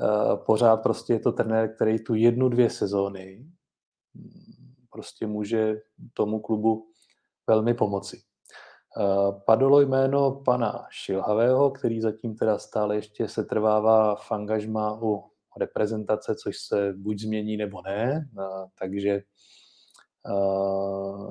[0.00, 3.46] Eh, pořád prostě je to trenér, který tu jednu, dvě sezóny
[4.14, 5.80] mm, prostě může
[6.12, 6.86] tomu klubu
[7.46, 8.22] velmi pomoci.
[9.46, 15.24] Padlo jméno pana Šilhavého, který zatím teda stále ještě se trvává v angažma u
[15.58, 18.28] reprezentace, což se buď změní nebo ne,
[18.78, 19.22] takže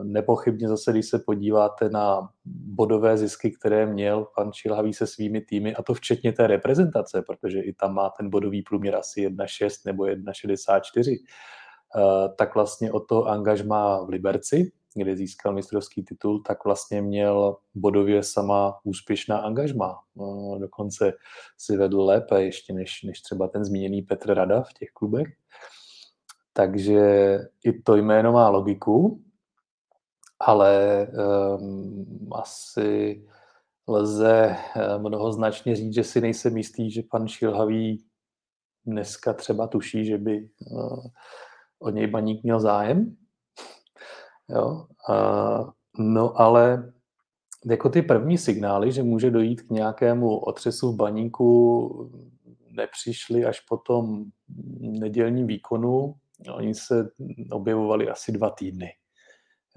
[0.03, 5.75] nepochybně zase, když se podíváte na bodové zisky, které měl pan Šilhavý se svými týmy,
[5.75, 10.03] a to včetně té reprezentace, protože i tam má ten bodový průměr asi 1,6 nebo
[10.03, 11.17] 1,64,
[12.37, 18.23] tak vlastně o to angažma v Liberci, kde získal mistrovský titul, tak vlastně měl bodově
[18.23, 19.99] sama úspěšná angažma.
[20.59, 21.13] Dokonce
[21.57, 25.27] si vedl lépe ještě než, než třeba ten zmíněný Petr Rada v těch klubech.
[26.57, 26.99] Takže
[27.63, 29.21] i to jméno má logiku,
[30.39, 31.07] ale
[31.59, 33.23] um, asi
[33.87, 38.05] lze eh, mnohoznačně říct, že si nejsem jistý, že pan Šilhavý
[38.85, 41.05] dneska třeba tuší, že by uh,
[41.79, 43.15] o něj baník měl zájem.
[44.49, 44.87] Jo?
[45.09, 46.93] Uh, no ale
[47.65, 52.11] jako ty první signály, že může dojít k nějakému otřesu v baníku,
[52.71, 54.25] nepřišly až po tom
[54.79, 56.15] nedělním výkonu,
[56.53, 57.09] Oni se
[57.51, 58.89] objevovali asi dva týdny.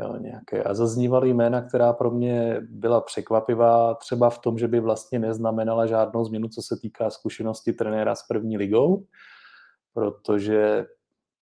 [0.00, 0.62] Jo, nějaké.
[0.62, 5.86] A zaznívaly jména, která pro mě byla překvapivá, třeba v tom, že by vlastně neznamenala
[5.86, 9.06] žádnou změnu, co se týká zkušenosti trenéra s první ligou,
[9.94, 10.86] protože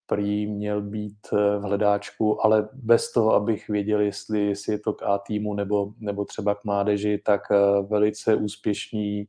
[0.07, 5.03] prý měl být v hledáčku, ale bez toho, abych věděl, jestli, jestli je to k
[5.03, 9.29] A týmu nebo, nebo třeba k mládeži, tak eh, velice úspěšný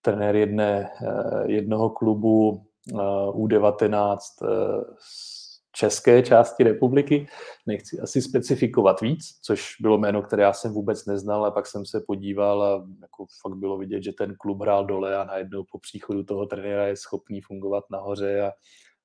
[0.00, 7.26] trenér jedné, eh, jednoho klubu u19 eh, z české části republiky.
[7.66, 11.86] Nechci asi specifikovat víc, což bylo jméno, které já jsem vůbec neznal, a pak jsem
[11.86, 15.78] se podíval a jako fakt bylo vidět, že ten klub hrál dole a najednou po
[15.78, 18.52] příchodu toho trenéra je schopný fungovat nahoře a,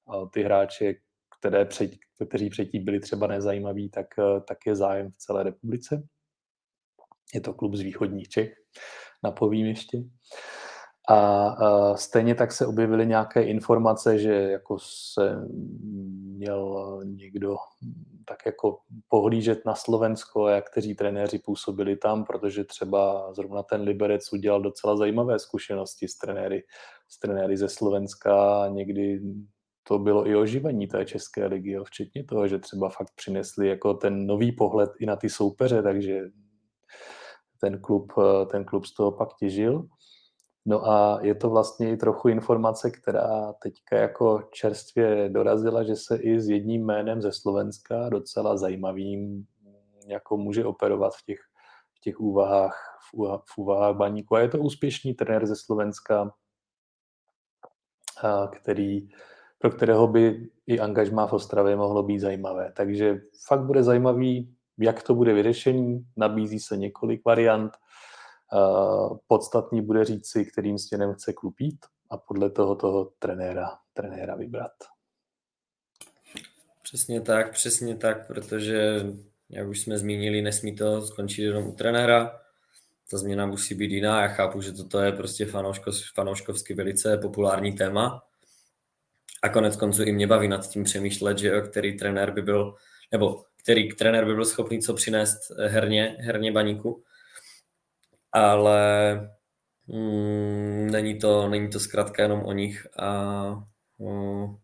[0.08, 0.94] a ty hráče,
[1.40, 1.92] které před,
[2.28, 6.08] kteří předtím byli třeba nezajímaví, tak, eh, tak je zájem v celé republice.
[7.34, 8.54] Je to klub z východních Čech,
[9.24, 9.98] napovím ještě.
[11.12, 11.56] A
[11.96, 15.48] stejně tak se objevily nějaké informace, že jako se
[16.38, 17.56] měl někdo
[18.26, 24.34] tak jako pohlížet na Slovensko, jak kteří trenéři působili tam, protože třeba zrovna ten Liberec
[24.34, 26.64] udělal docela zajímavé zkušenosti s trenéry,
[27.10, 28.66] s trenéry ze Slovenska.
[28.70, 29.22] Někdy
[29.84, 33.94] to bylo i oživení té České ligy, jo, včetně toho, že třeba fakt přinesli jako
[33.94, 36.22] ten nový pohled i na ty soupeře, takže
[37.62, 38.14] ten klub,
[38.52, 39.88] ten klub z toho pak těžil.
[40.70, 46.18] No a je to vlastně i trochu informace, která teďka jako čerstvě dorazila, že se
[46.18, 49.46] i s jedním jménem ze Slovenska docela zajímavým
[50.08, 51.40] jako může operovat v těch,
[51.94, 54.36] v těch úvahách, v, v úvahách baníku.
[54.36, 56.34] A je to úspěšný trenér ze Slovenska,
[58.52, 59.10] který,
[59.58, 62.74] pro kterého by i angažmá v Ostravě mohlo být zajímavé.
[62.76, 66.06] Takže fakt bude zajímavý, jak to bude vyřešení.
[66.18, 67.72] Nabízí se několik variant–
[69.28, 74.72] podstatný bude říct si, kterým stěnem chce klupít a podle toho toho trenéra, trenéra vybrat.
[76.84, 79.06] Přesně tak, přesně tak, protože,
[79.50, 82.40] jak už jsme zmínili, nesmí to skončit jenom u trenéra.
[83.12, 84.22] Ta změna musí být jiná.
[84.22, 88.24] Já chápu, že toto je prostě fanouško, fanouškovsky velice populární téma.
[89.42, 92.76] A konec konců i mě baví nad tím přemýšlet, že který trenér by byl,
[93.12, 97.04] nebo který trenér by byl schopný co přinést herně, herně baníku
[98.32, 99.14] ale
[99.88, 102.88] mm, není, to, není to zkrátka jenom o nich.
[103.00, 103.64] A,
[104.00, 104.56] mm,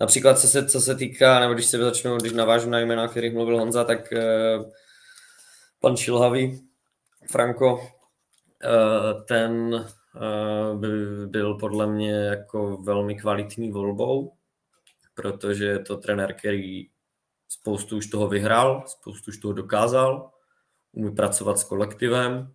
[0.00, 3.08] například co se, co se týká, nebo když se začnu, když navážu na jména, o
[3.08, 4.58] kterých mluvil Honza, tak eh,
[5.80, 6.68] pan Šilhavý,
[7.30, 7.80] Franko,
[8.64, 9.74] eh, ten
[10.16, 10.88] eh, by
[11.26, 14.32] byl podle mě jako velmi kvalitní volbou,
[15.14, 16.88] protože je to trenér, který
[17.48, 20.30] spoustu už toho vyhrál, spoustu už toho dokázal,
[20.92, 22.52] umí pracovat s kolektivem,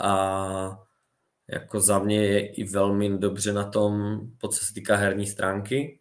[0.00, 0.78] a
[1.48, 6.00] jako za mě je i velmi dobře na tom, po co se týká herní stránky.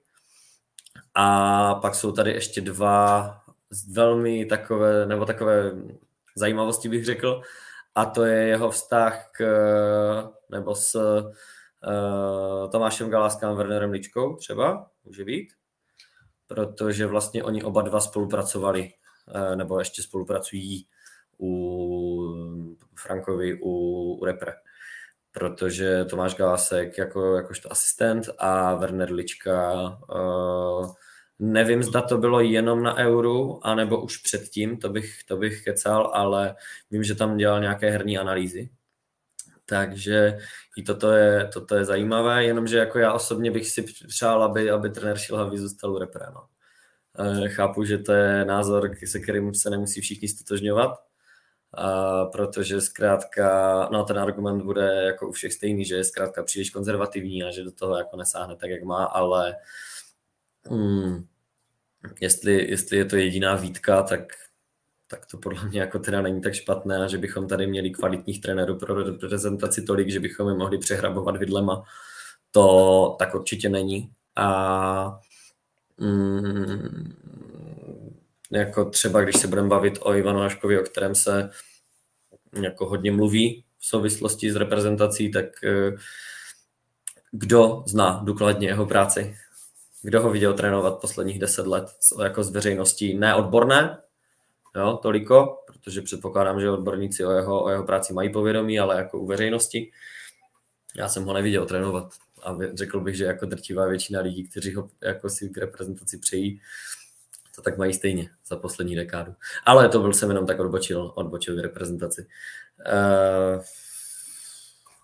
[1.14, 3.34] A pak jsou tady ještě dva
[3.90, 5.72] velmi takové, nebo takové
[6.36, 7.42] zajímavosti bych řekl,
[7.96, 9.44] a to je jeho vztah k,
[10.50, 15.54] nebo s uh, Tomášem Galáským a Wernerem Ličkou třeba, může být,
[16.48, 18.90] protože vlastně oni oba dva spolupracovali,
[19.36, 20.88] uh, nebo ještě spolupracují
[21.40, 22.17] u
[22.98, 23.72] Frankovi, u,
[24.22, 24.54] u repre.
[25.32, 29.74] Protože Tomáš Galásek jako, jakožto asistent a Werner Lička
[30.14, 30.92] uh,
[31.40, 36.12] nevím, zda to bylo jenom na euru, anebo už předtím, to bych, to bych kecal,
[36.14, 36.56] ale
[36.92, 38.70] vím, že tam dělal nějaké herní analýzy.
[39.66, 40.38] Takže
[40.78, 44.90] i toto je, toto je zajímavé, jenomže jako já osobně bych si přál, aby, aby
[44.90, 46.26] trenér Šilhavý zůstal u repre.
[46.34, 46.48] No.
[47.48, 50.92] Chápu, že to je názor, se kterým se nemusí všichni stotožňovat,
[51.74, 56.70] a protože zkrátka, no ten argument bude jako u všech stejný, že je zkrátka příliš
[56.70, 59.56] konzervativní a že do toho jako nesáhne tak, jak má, ale
[60.66, 61.26] hmm,
[62.22, 64.22] jestli, jestli je to jediná výtka, tak,
[65.08, 68.78] tak to podle mě jako teda není tak špatné že bychom tady měli kvalitních trenérů
[68.78, 71.84] pro reprezentaci tolik, že bychom je mohli přehrabovat vidlema,
[72.52, 74.12] to tak určitě není.
[74.36, 75.20] A
[75.98, 77.14] mm,
[78.52, 81.50] jako třeba když se budeme bavit o Ivanu Haškovi, o kterém se
[82.62, 85.92] jako hodně mluví v souvislosti s reprezentací, tak eh,
[87.32, 89.38] kdo zná důkladně jeho práci?
[90.02, 91.86] Kdo ho viděl trénovat posledních deset let
[92.24, 93.18] jako z veřejností?
[93.18, 93.98] Ne odborné,
[94.76, 99.20] jo, toliko, protože předpokládám, že odborníci o jeho, o jeho práci mají povědomí, ale jako
[99.20, 99.92] u veřejnosti.
[100.96, 104.90] Já jsem ho neviděl trénovat a řekl bych, že jako drtivá většina lidí, kteří ho
[105.02, 106.62] jako si k reprezentaci přejí,
[107.58, 109.34] to tak mají stejně za poslední dekádu.
[109.66, 112.28] Ale to byl jsem jenom tak odbočil, odbočil v reprezentaci.
[112.86, 113.62] Uh,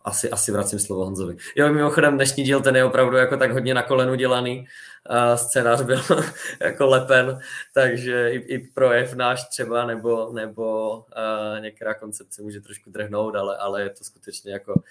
[0.04, 1.36] asi, asi vracím slovo Honzovi.
[1.56, 4.66] Jo, mimochodem dnešní díl ten je opravdu jako tak hodně na kolenu dělaný.
[5.10, 6.02] Uh, scénář byl
[6.62, 7.40] jako lepen,
[7.74, 13.58] takže i, i projev náš třeba nebo, nebo uh, některá koncepce může trošku drhnout, ale,
[13.58, 14.84] ale je to skutečně jako...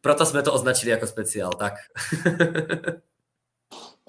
[0.00, 1.74] Proto jsme to označili jako speciál, tak.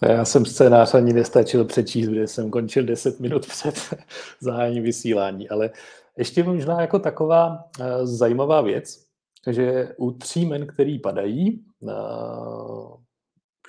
[0.02, 3.76] Já jsem scénář ani nestačil přečíst, kde jsem končil 10 minut před
[4.40, 5.70] zahájením vysílání, ale
[6.18, 7.48] ještě možná jako taková
[7.80, 9.06] uh, zajímavá věc,
[9.50, 12.98] že u tří men, který padají, uh,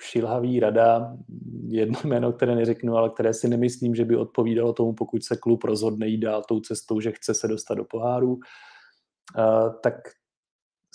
[0.01, 1.17] šilhavý rada,
[1.67, 5.63] jedno jméno, které neřeknu, ale které si nemyslím, že by odpovídalo tomu, pokud se klub
[5.63, 8.39] rozhodne jít dál tou cestou, že chce se dostat do poháru, uh,
[9.83, 9.93] tak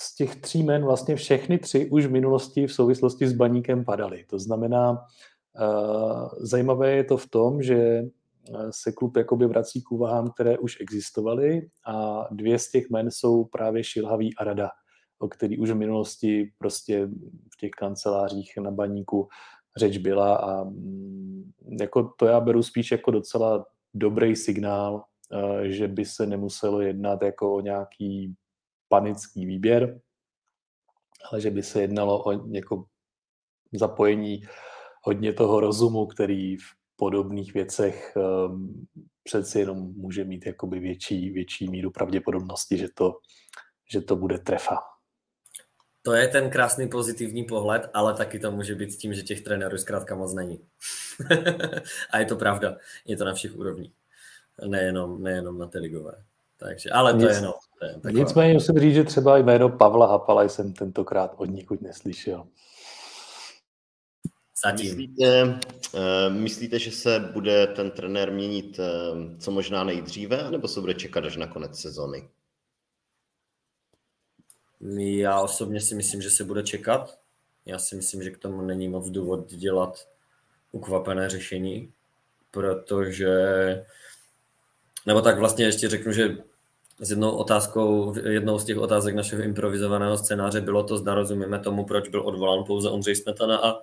[0.02, 4.24] z těch tří men vlastně všechny tři už v minulosti v souvislosti s baníkem padaly.
[4.30, 4.98] To znamená,
[6.38, 8.02] zajímavé je to v tom, že
[8.70, 13.44] se klub jakoby vrací k úvahám, které už existovaly a dvě z těch men jsou
[13.44, 14.70] právě Šilhavý a Rada,
[15.18, 17.06] o který už v minulosti prostě
[17.54, 19.28] v těch kancelářích na baníku
[19.76, 21.50] řeč byla a mm,
[21.80, 25.04] jako to já beru spíš jako docela dobrý signál,
[25.62, 28.34] že by se nemuselo jednat jako o nějaký
[28.92, 30.00] panický výběr,
[31.30, 32.84] ale že by se jednalo o jako
[33.72, 34.42] zapojení
[35.02, 36.64] hodně toho rozumu, který v
[36.96, 38.86] podobných věcech um,
[39.22, 43.18] přeci jenom může mít jakoby větší, větší míru pravděpodobnosti, že to,
[43.92, 44.76] že to bude trefa.
[46.02, 49.40] To je ten krásný pozitivní pohled, ale taky to může být s tím, že těch
[49.40, 50.68] trenérů zkrátka moc není.
[52.10, 52.76] a je to pravda.
[53.04, 53.92] Je to na všech úrovních.
[54.66, 56.24] Nejenom, nejenom na té ligové.
[56.62, 57.54] Takže, ale to Nic, je jenom.
[58.12, 62.46] Nicméně musím říct, že třeba jméno Pavla Hapala jsem tentokrát od nikud neslyšel.
[64.64, 64.86] Zatím.
[64.86, 70.80] Myslíte, uh, myslíte, že se bude ten trenér měnit uh, co možná nejdříve, nebo se
[70.80, 72.28] bude čekat až na konec sezony?
[74.96, 77.18] Já osobně si myslím, že se bude čekat.
[77.66, 80.08] Já si myslím, že k tomu není moc důvod dělat
[80.72, 81.92] ukvapené řešení,
[82.50, 83.36] protože
[85.06, 86.36] nebo tak vlastně ještě řeknu, že
[87.02, 91.84] s jednou otázkou, jednou z těch otázek našeho improvizovaného scénáře bylo to, zda rozumíme tomu,
[91.84, 93.74] proč byl odvolán pouze Ondřej Smetana a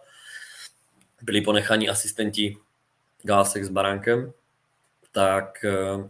[1.21, 2.57] byli ponecháni asistenti
[3.23, 4.31] Gásek s Baránkem,
[5.11, 6.09] tak eh,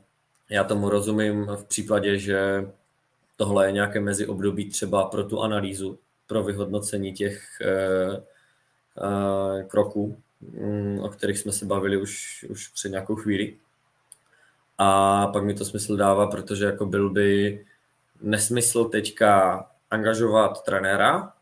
[0.49, 2.67] já tomu rozumím v případě, že
[3.37, 8.21] tohle je nějaké meziobdobí třeba pro tu analýzu, pro vyhodnocení těch eh,
[9.01, 13.57] eh, kroků, mm, o kterých jsme se bavili už, už před nějakou chvíli.
[14.81, 17.65] A pak mi to smysl dává, protože jako byl by
[18.21, 21.33] nesmysl teďka angažovat trenéra,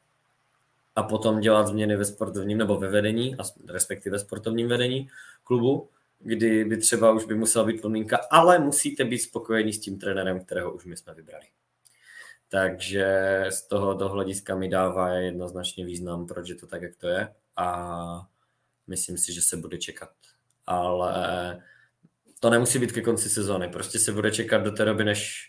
[0.97, 3.35] a potom dělat změny ve sportovním nebo ve vedení,
[3.67, 5.09] respektive sportovním vedení
[5.43, 9.99] klubu, kdy by třeba už by musela být podmínka, ale musíte být spokojení s tím
[9.99, 11.45] trenérem, kterého už my jsme vybrali.
[12.49, 17.33] Takže z tohoto hlediska mi dává jednoznačně význam, proč je to tak, jak to je
[17.57, 18.27] a
[18.87, 20.11] myslím si, že se bude čekat.
[20.65, 21.61] Ale
[22.39, 25.45] to nemusí být ke konci sezóny, prostě se bude čekat do té doby, než,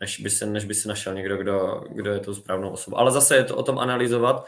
[0.00, 2.98] než, by, se, než by se našel někdo, kdo, kdo je tou správnou osobou.
[2.98, 4.46] Ale zase je to o tom analyzovat,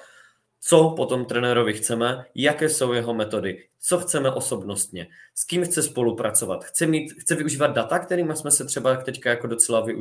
[0.61, 6.65] co potom trenérovi chceme, jaké jsou jeho metody, co chceme osobnostně, s kým chce spolupracovat,
[6.65, 9.95] chce, mít, chce využívat data, kterými jsme se třeba teďka jako docela, eh,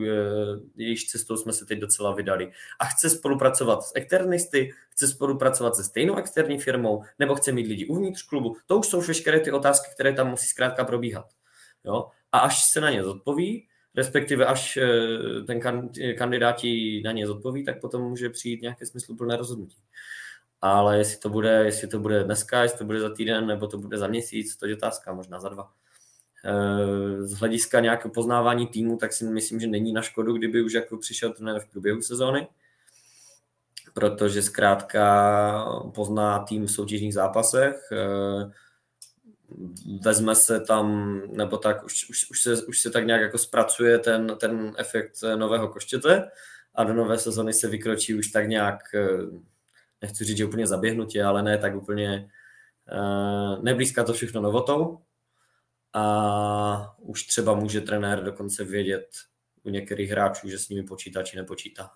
[0.75, 5.83] jejíž cestou jsme se teď docela vydali a chce spolupracovat s externisty, chce spolupracovat se
[5.83, 8.55] stejnou externí firmou, nebo chce mít lidi uvnitř klubu.
[8.65, 11.25] To už jsou veškeré ty otázky, které tam musí zkrátka probíhat.
[11.85, 12.07] Jo?
[12.31, 15.59] A až se na ně zodpoví, respektive až eh, ten
[16.17, 19.77] kandidáti na ně zodpoví, tak potom může přijít nějaké smysluplné rozhodnutí
[20.61, 23.77] ale jestli to bude, jestli to bude dneska, jestli to bude za týden, nebo to
[23.77, 25.71] bude za měsíc, to je otázka, možná za dva.
[27.19, 30.97] z hlediska nějakého poznávání týmu, tak si myslím, že není na škodu, kdyby už jako
[30.97, 32.47] přišel trenér v průběhu sezóny,
[33.93, 35.01] protože zkrátka
[35.95, 37.89] pozná tým v soutěžních zápasech,
[40.01, 43.99] vezme se tam, nebo tak už, už, už, se, už se tak nějak jako zpracuje
[43.99, 46.31] ten, ten efekt nového koštěte
[46.75, 48.79] a do nové sezony se vykročí už tak nějak,
[50.01, 52.29] nechci říct, že úplně zaběhnutě, ale ne tak úplně
[53.61, 55.01] neblízká to všechno novotou
[55.93, 59.07] a už třeba může trenér dokonce vědět
[59.63, 61.91] u některých hráčů, že s nimi počítá či nepočítá.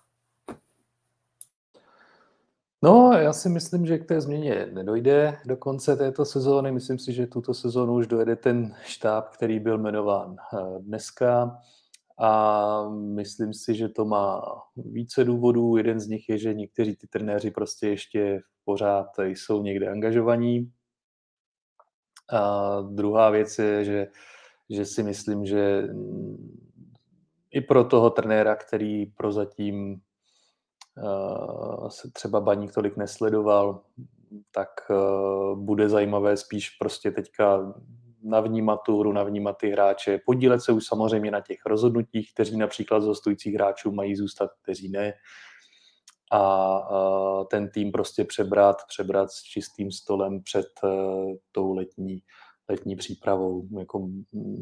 [2.82, 6.72] No, já si myslím, že k té změně nedojde do konce této sezóny.
[6.72, 11.58] Myslím si, že tuto sezónu už dojede ten štáb, který byl jmenován eh, dneska.
[12.18, 14.42] A myslím si, že to má
[14.76, 15.76] více důvodů.
[15.76, 20.72] Jeden z nich je, že někteří ty trenéři prostě ještě pořád jsou někde angažovaní.
[22.32, 24.06] A druhá věc je, že,
[24.70, 25.88] že si myslím, že
[27.50, 30.00] i pro toho trenéra, který prozatím
[31.88, 33.82] se třeba baník tolik nesledoval,
[34.50, 37.74] tak uh, bude zajímavé spíš prostě teďka
[38.22, 43.00] navnímat tu hru, navnímat ty hráče, podílet se už samozřejmě na těch rozhodnutích, kteří například
[43.00, 45.12] z hostujících hráčů mají zůstat, kteří ne.
[46.32, 50.66] A uh, ten tým prostě přebrat, přebrat s čistým stolem před
[51.52, 52.22] tou letní,
[52.68, 53.68] letní přípravou.
[53.78, 54.08] Jako,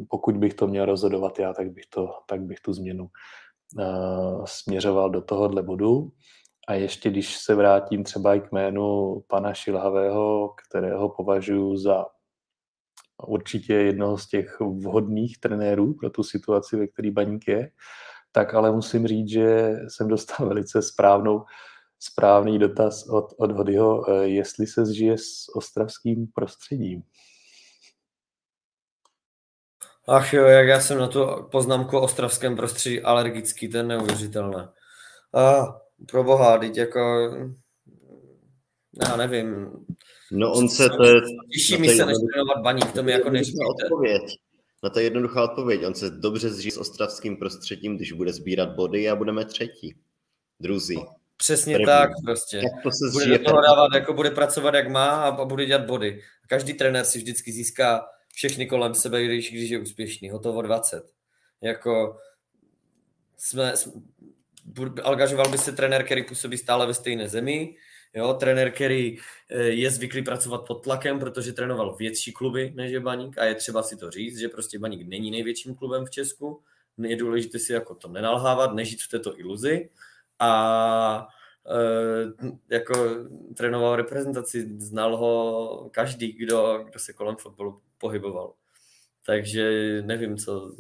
[0.09, 3.09] pokud bych to měl rozhodovat já, tak bych, to, tak bych tu změnu
[4.45, 6.13] směřoval do tohohle bodu.
[6.69, 12.07] A ještě když se vrátím třeba i k jménu pana Šilhavého, kterého považuji za
[13.27, 17.71] určitě jednoho z těch vhodných trenérů pro tu situaci, ve které baník je,
[18.33, 21.45] tak ale musím říct, že jsem dostal velice správnou,
[21.99, 27.03] správný dotaz od, od Hodyho, eh, jestli se zžije s ostravským prostředím.
[30.09, 34.69] Ach jo, jak já jsem na tu poznámku o ostravském prostředí alergický, to je neuvěřitelné.
[35.35, 35.67] A
[36.11, 37.31] pro boha, teď jako,
[39.09, 39.71] já nevím.
[40.33, 40.89] No on se...
[41.53, 43.31] Těší mi se, než trénovat baník, to mi jako.
[43.85, 44.23] Odpověď.
[44.85, 45.87] Na to je jednoduchá odpověď.
[45.87, 49.97] On se dobře zžije s ostravským prostředím, když bude sbírat body a budeme třetí.
[50.61, 50.99] Druzí.
[51.37, 51.87] Přesně První.
[51.87, 52.57] tak prostě.
[52.57, 55.87] Jak to se bude do toho dávat, jako bude pracovat jak má a bude dělat
[55.87, 56.21] body.
[56.47, 58.05] Každý trenér si vždycky získá
[58.39, 60.31] všechny kolem sebe, když, když je úspěšný.
[60.31, 61.11] Hotovo 20.
[61.61, 62.19] Jako
[63.37, 63.93] jsme, jsme
[65.03, 67.75] angažoval by se trenér, který působí stále ve stejné zemi,
[68.15, 69.19] Jo, trenér, který
[69.51, 73.55] eh, je zvyklý pracovat pod tlakem, protože trénoval větší kluby než je Baník a je
[73.55, 76.63] třeba si to říct, že prostě Baník není největším klubem v Česku.
[76.99, 79.91] Je důležité si jako to nenalhávat, nežít v této iluzi
[80.39, 81.29] a
[82.71, 82.95] e, jako
[83.57, 88.55] trénoval reprezentaci, znal ho každý, kdo, kdo se kolem fotbalu pohyboval.
[89.27, 90.77] Takže nevím, co...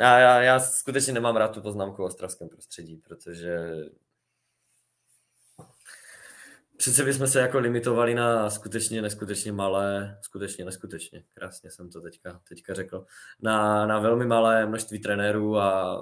[0.00, 3.58] Já, já, já skutečně nemám rád tu poznámku o ostravském prostředí, protože
[6.80, 12.42] Přece bychom se jako limitovali na skutečně neskutečně malé, skutečně neskutečně, krásně jsem to teďka,
[12.48, 13.06] teďka řekl,
[13.40, 16.00] na, na velmi malé množství trenérů a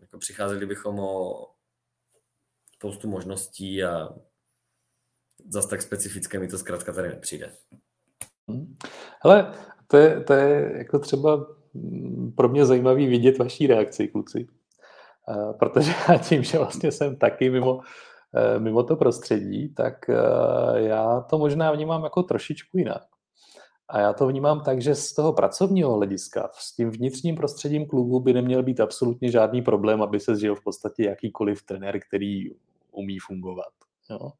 [0.00, 1.46] jako přicházeli bychom o
[2.74, 4.08] spoustu možností a
[5.48, 7.56] zase tak specifické mi to zkrátka tady nepřijde.
[8.48, 8.76] Hmm.
[9.22, 9.52] Hele,
[9.86, 11.46] to je, to je jako třeba
[12.34, 14.46] pro mě zajímavý vidět vaší reakci, kluci.
[15.58, 15.92] Protože
[16.28, 17.80] tím, že vlastně jsem taky mimo
[18.36, 23.02] Eh, mimo to prostředí, tak eh, já to možná vnímám jako trošičku jinak.
[23.88, 28.20] A já to vnímám tak, že z toho pracovního hlediska s tím vnitřním prostředím klubu
[28.20, 32.50] by neměl být absolutně žádný problém, aby se zžil v podstatě jakýkoliv trenér, který
[32.90, 33.72] umí fungovat.
[34.10, 34.30] Jo?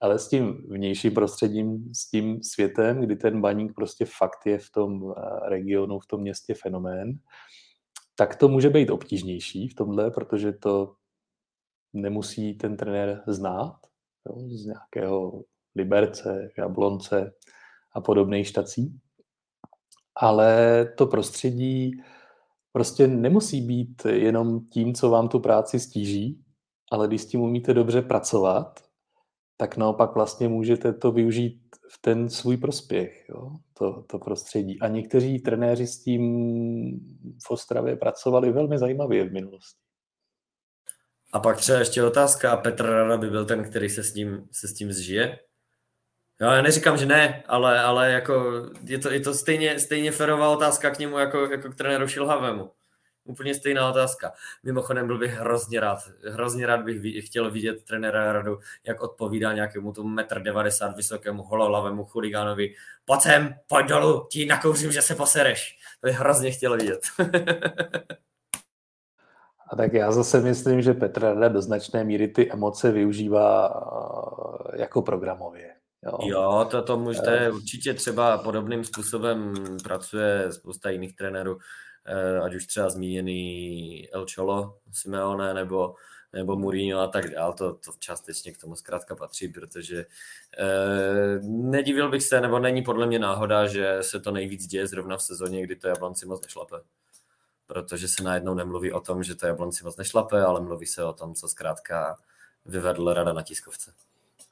[0.00, 4.70] Ale s tím vnějším prostředím, s tím světem, kdy ten baník prostě fakt je v
[4.70, 7.18] tom eh, regionu, v tom městě fenomén,
[8.16, 10.94] tak to může být obtížnější v tomhle, protože to
[11.92, 13.76] nemusí ten trenér znát
[14.26, 15.42] jo, z nějakého
[15.76, 17.32] Liberce, Jablonce
[17.92, 19.00] a podobných štací.
[20.16, 22.02] Ale to prostředí
[22.72, 26.44] prostě nemusí být jenom tím, co vám tu práci stíží,
[26.92, 28.83] ale když s tím umíte dobře pracovat,
[29.64, 31.60] tak naopak vlastně můžete to využít
[31.90, 34.80] v ten svůj prospěch, jo, to, to prostředí.
[34.80, 36.22] A někteří trenéři s tím
[37.46, 39.80] v Ostravě pracovali velmi zajímavě v minulosti.
[41.32, 44.68] A pak třeba ještě otázka, Petr Rada by byl ten, který se s tím, se
[44.68, 45.38] s tím zžije?
[46.40, 50.48] Jo, já neříkám, že ne, ale, ale jako je to, je to stejně, stejně ferová
[50.48, 52.70] otázka k němu jako, jako k trenéru Šilhavému.
[53.24, 54.32] Úplně stejná otázka.
[54.62, 55.98] Mimochodem byl bych hrozně rád,
[56.30, 62.04] hrozně rád bych chtěl vidět trenéra Radu, jak odpovídá nějakému tomu metr 90 vysokému hololavému
[62.04, 62.74] chuligánovi.
[63.04, 65.78] Pojď sem, pojď dolů, ti nakouřím, že se posereš.
[66.00, 67.00] To bych hrozně chtěl vidět.
[69.70, 74.80] A tak já zase myslím, že Petr Rada do značné míry ty emoce využívá eh,
[74.80, 75.70] jako programově.
[76.02, 77.50] Jo, jo to, to můžete eh.
[77.50, 81.58] určitě třeba podobným způsobem pracuje spousta jiných trenérů,
[82.42, 85.94] ať už třeba zmíněný El Cholo, Simeone nebo,
[86.32, 90.06] nebo Mourinho a tak dál, to, to částečně k tomu zkrátka patří, protože
[90.58, 95.16] eh, nedivil bych se, nebo není podle mě náhoda, že se to nejvíc děje zrovna
[95.16, 96.76] v sezóně, kdy to Jablonci moc nešlape.
[97.66, 101.12] Protože se najednou nemluví o tom, že to Jablonci moc nešlape, ale mluví se o
[101.12, 102.16] tom, co zkrátka
[102.66, 103.92] vyvedl Rada na tiskovce.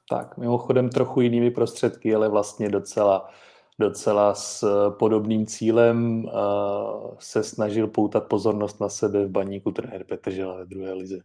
[0.09, 3.31] Tak, mimochodem trochu jinými prostředky, ale vlastně docela,
[3.79, 4.65] docela s
[4.99, 10.93] podobným cílem uh, se snažil poutat pozornost na sebe v baníku trenér Petržela ve druhé
[10.93, 11.19] lize.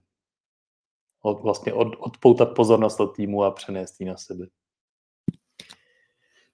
[1.21, 4.47] Od, vlastně od, odpoutat pozornost od týmu a přenést ji na sebe.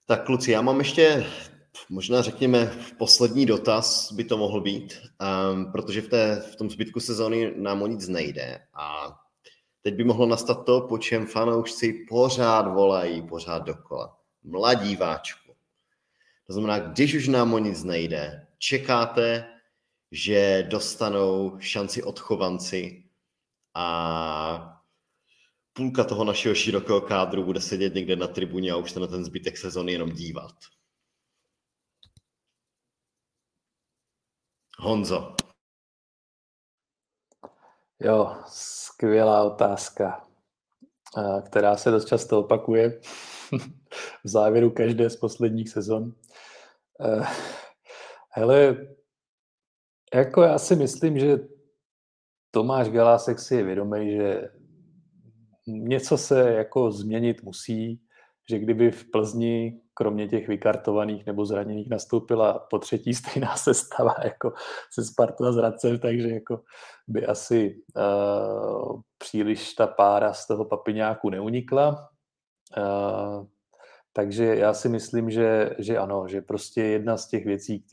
[0.05, 1.25] Tak kluci, já mám ještě
[1.89, 4.93] možná řekněme poslední dotaz by to mohl být,
[5.53, 9.15] um, protože v, té, v tom zbytku sezóny nám o nic nejde a
[9.83, 14.17] Teď by mohlo nastat to, po čem fanoušci pořád volají, pořád dokola.
[14.43, 15.42] Mladí váčku.
[16.47, 19.49] To znamená, když už nám o nic nejde, čekáte,
[20.11, 23.03] že dostanou šanci odchovanci
[23.73, 24.79] a
[25.73, 29.25] půlka toho našeho širokého kádru bude sedět někde na tribuně a už se na ten
[29.25, 30.55] zbytek sezóny jenom dívat.
[34.79, 35.35] Honzo.
[37.99, 40.27] Jo, skvělá otázka,
[41.45, 43.01] která se dost často opakuje
[44.23, 46.13] v závěru každé z posledních sezon.
[47.01, 47.25] Eh,
[48.29, 48.87] hele,
[50.13, 51.39] jako já si myslím, že
[52.51, 54.49] Tomáš Galásek si je vědomý, že
[55.67, 58.01] něco se jako změnit musí,
[58.49, 64.53] že kdyby v Plzni kromě těch vykartovaných nebo zraněných nastoupila po třetí stejná sestava jako
[64.93, 66.61] se Spartu a Zracem, takže jako
[67.07, 72.09] by asi uh, příliš ta pára z toho papiňáku neunikla.
[72.77, 73.45] Uh,
[74.13, 77.83] takže já si myslím, že, že ano, že prostě jedna z těch věcí,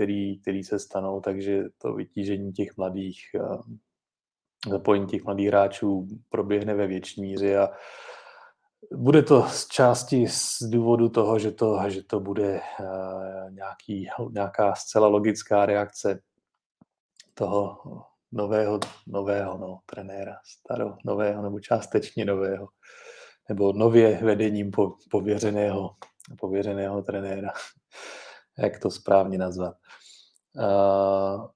[0.42, 3.60] které se stanou, takže to vytížení těch mladých, uh,
[4.68, 7.68] zapojení těch mladých hráčů proběhne ve větší míře a
[8.92, 14.74] bude to z části z důvodu toho, že to, že to bude uh, nějaký, nějaká
[14.74, 16.20] zcela logická reakce
[17.34, 17.78] toho
[18.32, 22.68] nového, nového no, trenéra, staro, nového nebo částečně nového,
[23.50, 25.90] nebo nově vedením po, pověřeného,
[26.40, 27.52] pověřeného trenéra,
[28.58, 29.74] jak to správně nazvat.
[30.56, 31.46] Uh,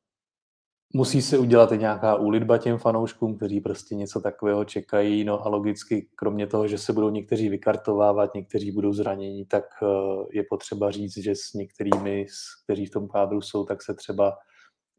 [0.94, 5.24] musí se udělat i nějaká úlitba těm fanouškům, kteří prostě něco takového čekají.
[5.24, 9.86] No a logicky, kromě toho, že se budou někteří vykartovávat, někteří budou zranění, tak eh,
[10.32, 12.26] je potřeba říct, že s některými,
[12.64, 14.36] kteří v tom kádru jsou, tak se třeba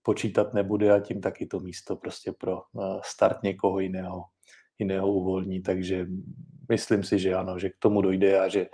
[0.03, 4.21] počítat nebude a tím taky to místo prostě pro eh, start někoho jiného,
[4.79, 5.61] jiného uvolní.
[5.61, 6.07] Takže
[6.69, 8.67] myslím si, že ano, že k tomu dojde a že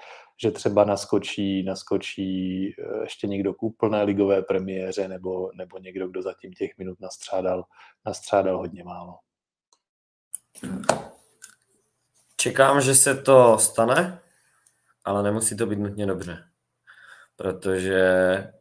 [0.44, 6.22] že třeba naskočí, naskočí eh, ještě někdo k úplné ligové premiéře nebo, nebo někdo, kdo
[6.22, 7.64] zatím těch minut nastřádal,
[8.06, 9.20] nastřádal hodně málo.
[12.38, 14.20] Čekám, že se to stane,
[15.06, 16.44] ale nemusí to být nutně dobře.
[17.36, 18.04] Protože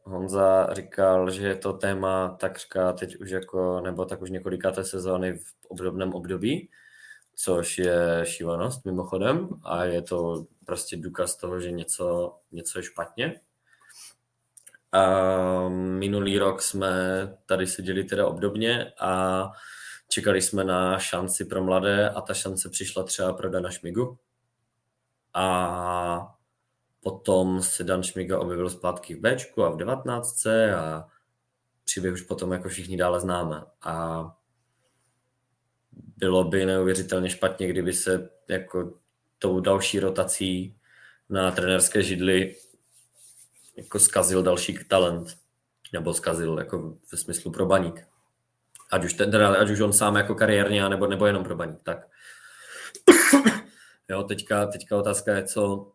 [0.05, 5.33] Honza říkal, že je to téma takřka teď už jako, nebo tak už několikáté sezóny
[5.33, 6.70] v obdobném období,
[7.43, 13.41] což je šílenost mimochodem a je to prostě důkaz toho, že něco, něco je špatně.
[14.93, 16.91] A minulý rok jsme
[17.47, 19.43] tady seděli teda obdobně a
[20.09, 24.18] čekali jsme na šanci pro mladé a ta šance přišla třeba pro Dana Šmigu.
[25.34, 26.34] A
[27.01, 30.47] potom se Dan Šmiga objevil zpátky v Bčku a v 19.
[30.47, 31.09] a
[31.84, 33.62] příběh už potom jako všichni dále známe.
[33.82, 34.24] A
[36.16, 38.92] bylo by neuvěřitelně špatně, kdyby se jako
[39.38, 40.76] tou další rotací
[41.28, 42.57] na trenerské židli
[43.76, 45.38] jako skazil další talent.
[45.92, 48.07] Nebo skazil jako ve smyslu pro baník.
[48.90, 51.82] Ať už, ten, ať už on sám jako kariérně, nebo, nebo jenom pro baník.
[51.82, 52.07] Tak.
[54.09, 55.92] jo, teďka, teďka otázka je, co,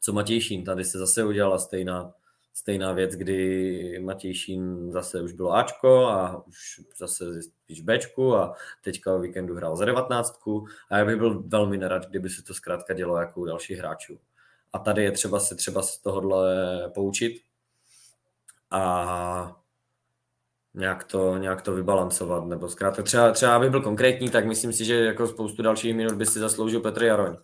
[0.00, 0.64] co Matějšín.
[0.64, 2.12] Tady se zase udělala stejná,
[2.58, 8.54] stejná věc, kdy Matějšín zase už bylo Ačko a už zase spíš Bčku a
[8.84, 12.54] teďka o víkendu hrál za devatnáctku a já bych byl velmi nerad, kdyby se to
[12.54, 14.18] zkrátka dělo jako u dalších hráčů.
[14.72, 16.48] A tady je třeba se třeba z tohohle
[16.94, 17.42] poučit
[18.70, 19.56] a
[20.74, 24.84] nějak to, nějak to vybalancovat, nebo zkrátka třeba, třeba aby byl konkrétní, tak myslím si,
[24.84, 27.36] že jako spoustu dalších minut by si zasloužil Petr Jaroň.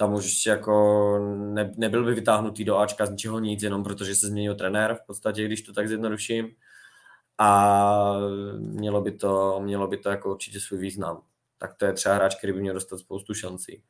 [0.00, 4.26] Tam už jako ne, nebyl by vytáhnutý do Ačka z ničeho nic, jenom protože se
[4.26, 6.48] změnil trenér, v podstatě, když to tak zjednoduším.
[7.38, 8.14] A
[8.58, 11.22] mělo by to, mělo by to jako určitě svůj význam.
[11.58, 13.82] Tak to je třeba hráč, který by měl dostat spoustu šancí.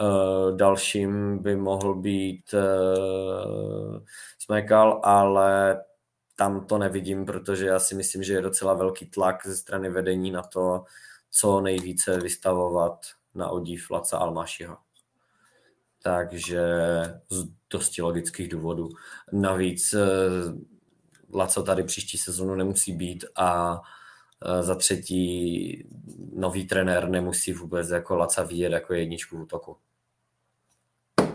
[0.00, 3.98] Uh, dalším by mohl být uh,
[4.38, 5.80] Smekal, ale
[6.36, 10.30] tam to nevidím, protože já si myslím, že je docela velký tlak ze strany vedení
[10.30, 10.84] na to,
[11.30, 12.98] co nejvíce vystavovat
[13.34, 14.76] na odív Laca Almašiho.
[16.08, 16.60] Takže
[17.28, 18.88] z dosti logických důvodů.
[19.32, 20.06] Navíc eh,
[21.34, 23.80] Laco tady příští sezonu nemusí být a
[24.44, 25.88] eh, za třetí
[26.32, 29.76] nový trenér nemusí vůbec jako Laca vidět jako jedničku v útoku.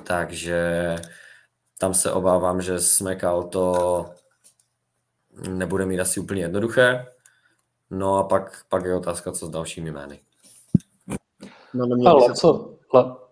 [0.04, 0.96] Takže
[1.78, 4.06] tam se obávám, že Smekal to
[5.50, 7.06] nebude mít asi úplně jednoduché.
[7.90, 10.20] No a pak, pak je otázka, co s dalšími jmény.
[11.74, 13.30] No, no a Laco, La,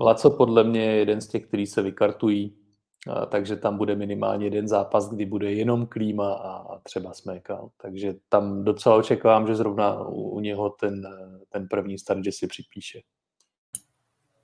[0.00, 2.56] Laco podle mě je jeden z těch, kteří se vykartují,
[3.10, 7.70] a, takže tam bude minimálně jeden zápas, kdy bude jenom klíma a, a třeba smékal.
[7.76, 11.06] Takže tam docela očekávám, že zrovna u, u něho ten,
[11.48, 13.00] ten první start, že si připíše.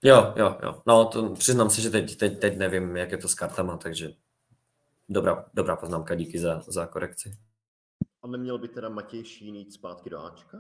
[0.03, 0.83] Jo, jo, jo.
[0.87, 4.13] No, to přiznám se, že teď, teď, teď nevím, jak je to s kartama, takže
[5.09, 7.37] dobrá, dobrá poznámka, díky za, za korekci.
[8.23, 10.59] A neměl by teda Matěj Šín jít zpátky do Ačka?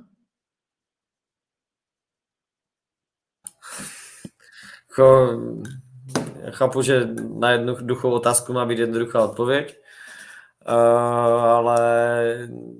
[4.89, 5.29] Jako,
[6.51, 7.09] chápu, že
[7.39, 9.81] na jednoduchou otázku má být jednoduchá odpověď,
[10.69, 10.75] uh,
[11.45, 11.79] ale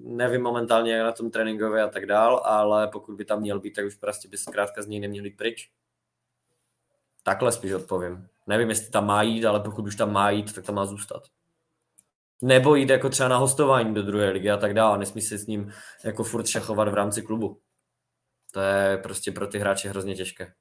[0.05, 3.75] nevím momentálně, jak na tom tréninkově a tak dál, ale pokud by tam měl být,
[3.75, 5.71] tak už prostě by zkrátka z něj neměl pryč.
[7.23, 8.29] Takhle spíš odpovím.
[8.47, 11.23] Nevím, jestli tam má jít, ale pokud už tam má jít, tak tam má zůstat.
[12.43, 14.99] Nebo jít jako třeba na hostování do druhé ligy a tak dále.
[14.99, 15.73] Nesmí se s ním
[16.05, 17.61] jako furt šachovat v rámci klubu.
[18.53, 20.53] To je prostě pro ty hráče hrozně těžké.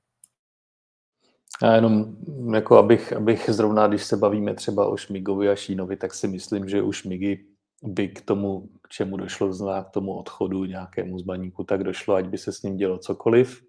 [1.63, 2.17] Já jenom,
[2.53, 6.69] jako abych, abych zrovna, když se bavíme třeba o Šmigovi a Šínovi, tak si myslím,
[6.69, 7.45] že už Šmigy
[7.83, 12.25] by k tomu, k čemu došlo, zná k tomu odchodu nějakému zbaníku, tak došlo, ať
[12.25, 13.61] by se s ním dělo cokoliv.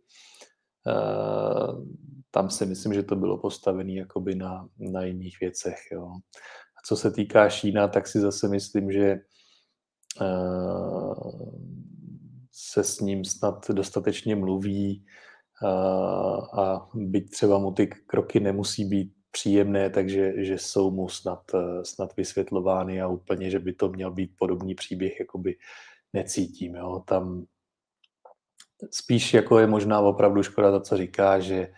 [0.87, 1.85] Uh,
[2.31, 5.79] tam si myslím, že to bylo postavené jakoby na, na jiných věcech.
[5.93, 6.07] Jo.
[6.79, 9.20] A co se týká Šína, tak si zase myslím, že
[10.20, 11.53] uh,
[12.53, 15.05] se s ním snad dostatečně mluví
[16.53, 21.83] a byť třeba mu ty kroky nemusí být příjemné, takže že jsou mu snad, uh,
[21.83, 25.57] snad vysvětlovány a úplně, že by to měl být podobný příběh, jakoby
[26.13, 26.75] necítím.
[26.75, 27.03] Jo.
[27.07, 27.45] Tam
[28.91, 31.69] spíš jako je možná opravdu škoda to, co říká, že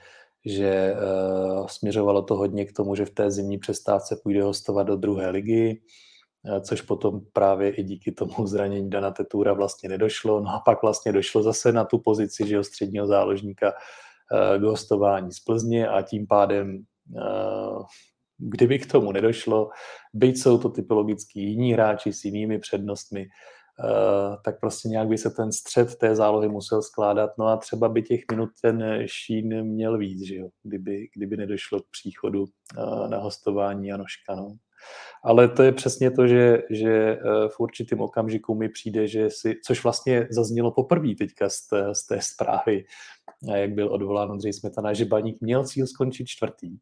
[0.47, 4.97] že uh, směřovalo to hodně k tomu, že v té zimní přestávce půjde hostovat do
[4.97, 5.83] druhé ligy,
[6.61, 10.41] což potom právě i díky tomu zranění Dana Tetura vlastně nedošlo.
[10.41, 15.33] No a pak vlastně došlo zase na tu pozici, že středního záložníka uh, k hostování
[15.33, 16.85] z Plzně a tím pádem
[18.39, 19.71] kdyby k tomu nedošlo,
[20.15, 23.27] byť jsou to typologicky jiní hráči s jinými přednostmi,
[23.85, 27.31] Eh, tak prostě nějak by se ten střed té zálohy musel skládat.
[27.39, 30.49] No a třeba by těch minut ten Šín měl víc, že jo?
[30.63, 34.35] Kdyby, kdyby nedošlo k příchodu eh, na hostování Janoška.
[34.35, 34.57] No.
[35.25, 37.19] Ale to je přesně to, že, že eh,
[37.49, 42.07] v určitém okamžiku mi přijde, že si, což vlastně zaznělo poprvé teďka z té, z
[42.07, 42.85] té zprávy,
[43.55, 46.79] jak byl odvolán Ondřej Smetana, že Baník měl cíl skončit čtvrtý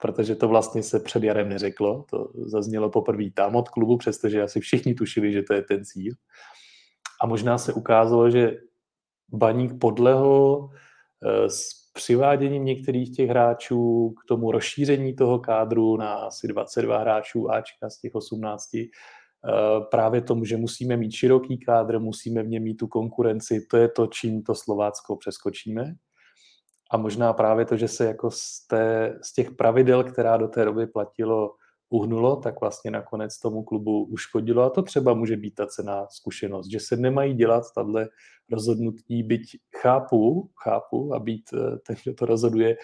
[0.00, 2.04] protože to vlastně se před jarem neřeklo.
[2.10, 6.14] To zaznělo poprvé tam od klubu, přestože asi všichni tušili, že to je ten cíl.
[7.22, 8.56] A možná se ukázalo, že
[9.28, 10.68] baník podlehl
[11.24, 11.48] eh,
[11.92, 18.00] přiváděním některých těch hráčů k tomu rozšíření toho kádru na asi 22 hráčů Ačka z
[18.00, 18.88] těch 18, eh,
[19.90, 23.88] právě tomu, že musíme mít široký kádr, musíme v něm mít tu konkurenci, to je
[23.88, 25.94] to, čím to Slovácko přeskočíme.
[26.90, 30.64] A možná právě to, že se jako z, té, z těch pravidel, která do té
[30.64, 31.50] doby platilo,
[31.90, 34.62] uhnulo, tak vlastně nakonec tomu klubu uškodilo.
[34.62, 38.08] A to třeba může být ta cená zkušenost, že se nemají dělat tahle
[38.50, 42.76] rozhodnutí, byť chápu, chápu a být eh, ten, kdo to rozhoduje,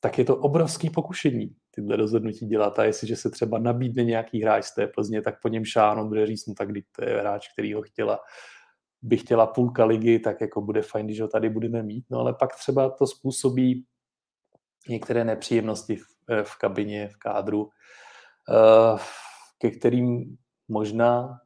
[0.00, 2.78] tak je to obrovský pokušení tyhle rozhodnutí dělat.
[2.78, 6.26] A jestliže se třeba nabídne nějaký hráč z té Plzně, tak po něm šáno bude
[6.26, 8.18] říct, no tak to je hráč, který ho chtěla
[9.02, 12.04] by chtěla půlka ligy, tak jako bude fajn, když ho tady budeme mít.
[12.10, 13.84] No ale pak třeba to způsobí
[14.88, 17.70] některé nepříjemnosti v, eh, v kabině, v kádru,
[19.58, 20.36] ke kterým
[20.68, 21.40] možná,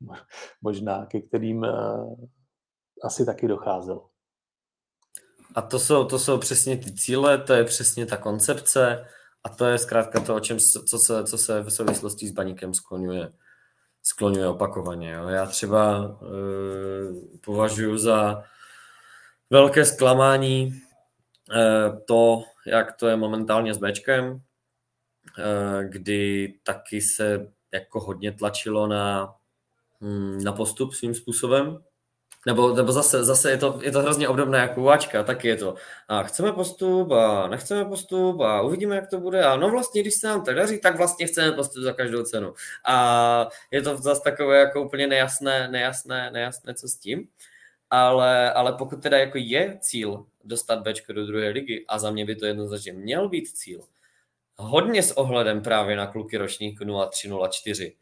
[0.62, 1.70] možná, ke kterým eh,
[3.04, 4.10] asi taky docházelo.
[5.54, 9.06] A to jsou, to jsou přesně ty cíle, to je přesně ta koncepce
[9.44, 12.74] a to je zkrátka to, o čem, co se, co se v souvislosti s baníkem
[12.74, 13.32] skloňuje
[14.02, 15.10] skloňuje opakovaně.
[15.10, 15.28] Jo.
[15.28, 16.26] Já třeba e,
[17.40, 18.42] považuji za
[19.50, 20.72] velké zklamání
[21.54, 24.40] e, to, jak to je momentálně s Bčkem,
[25.82, 29.34] kdy taky se jako hodně tlačilo na,
[30.00, 31.82] hm, na postup svým způsobem.
[32.46, 35.74] Nebo, nebo zase, zase je, to, je to hrozně obdobné jako uváčka, taky je to
[36.08, 40.14] a chceme postup a nechceme postup a uvidíme, jak to bude a no vlastně, když
[40.14, 42.54] se nám to daří, tak vlastně chceme postup za každou cenu.
[42.84, 47.28] A je to zase takové jako úplně nejasné, nejasné, nejasné, co s tím.
[47.90, 52.24] Ale, ale pokud teda jako je cíl dostat Bčko do druhé ligy a za mě
[52.24, 53.80] by to jednoznačně měl být cíl,
[54.60, 57.96] hodně s ohledem právě na kluky ročníku 0304,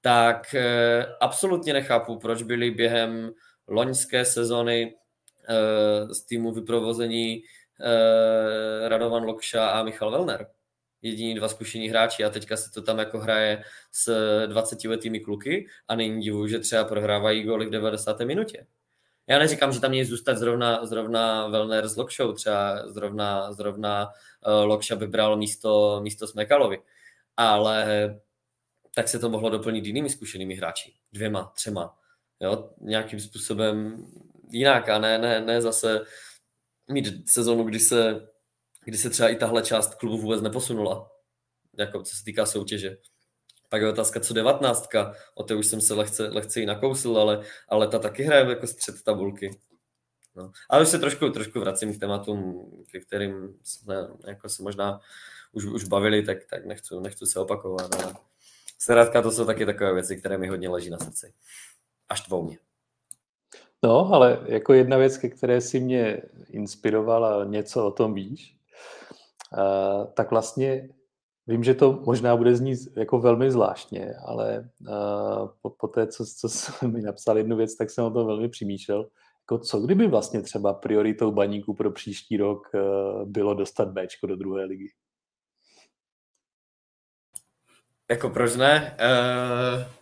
[0.00, 3.32] tak eh, absolutně nechápu, proč byli během
[3.68, 4.94] loňské sezony
[5.48, 7.42] eh, z týmu vyprovození
[7.80, 10.46] eh, Radovan Lokša a Michal Velner.
[11.02, 14.12] Jediní dva zkušení hráči a teďka se to tam jako hraje s
[14.46, 18.20] 20 letými kluky a není divu, že třeba prohrávají góly v 90.
[18.20, 18.66] minutě.
[19.26, 24.12] Já neříkám, že tam mějí zůstat zrovna, zrovna Velner s Lokšou, třeba zrovna, zrovna uh,
[24.46, 26.78] Lokša by bral místo, místo Smekalovi,
[27.36, 27.86] ale
[28.94, 31.98] tak se to mohlo doplnit jinými zkušenými hráči, dvěma, třema
[32.40, 34.06] jo, nějakým způsobem
[34.50, 36.00] jinak a ne, ne, ne zase
[36.90, 38.28] mít sezonu, kdy se,
[38.84, 41.10] kdy se třeba i tahle část klubu vůbec neposunula,
[41.78, 42.96] jako co se týká soutěže.
[43.68, 47.44] Pak je otázka, co devatnáctka, o té už jsem se lehce, lehce i nakousl, ale,
[47.68, 49.60] ale ta taky hraje jako střed tabulky.
[50.38, 50.52] No.
[50.68, 53.94] Ale už se trošku, trošku vracím k tématům, ke kterým jsme
[54.26, 55.00] jako se možná
[55.52, 57.94] už, už bavili, tak, tak nechci, nechci se opakovat.
[57.94, 58.14] Ale
[58.78, 61.32] zkrátka to jsou taky takové věci, které mi hodně leží na srdci
[62.08, 62.58] až tvou mě.
[63.82, 68.56] No, ale jako jedna věc, ke které si mě inspirovala, něco o tom víš,
[70.14, 70.88] tak vlastně
[71.46, 74.70] vím, že to možná bude znít jako velmi zvláštně, ale
[75.62, 78.48] po, po té, co, co jsem mi napsal jednu věc, tak jsem o tom velmi
[78.48, 79.08] přemýšlel.
[79.50, 84.36] Jako co kdyby vlastně třeba prioritou baníku pro příští rok uh, bylo dostat Bčko do
[84.36, 84.92] druhé ligy?
[88.10, 88.96] Jako proč ne?
[89.00, 89.98] Uh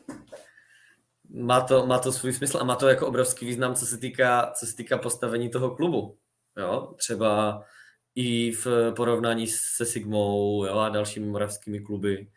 [1.36, 4.52] má to, má to svůj smysl a má to jako obrovský význam, co se týká,
[4.58, 6.18] co se týká postavení toho klubu.
[6.58, 6.94] Jo?
[6.96, 7.62] Třeba
[8.14, 10.78] i v porovnání se Sigmou jo?
[10.78, 12.30] a dalšími moravskými kluby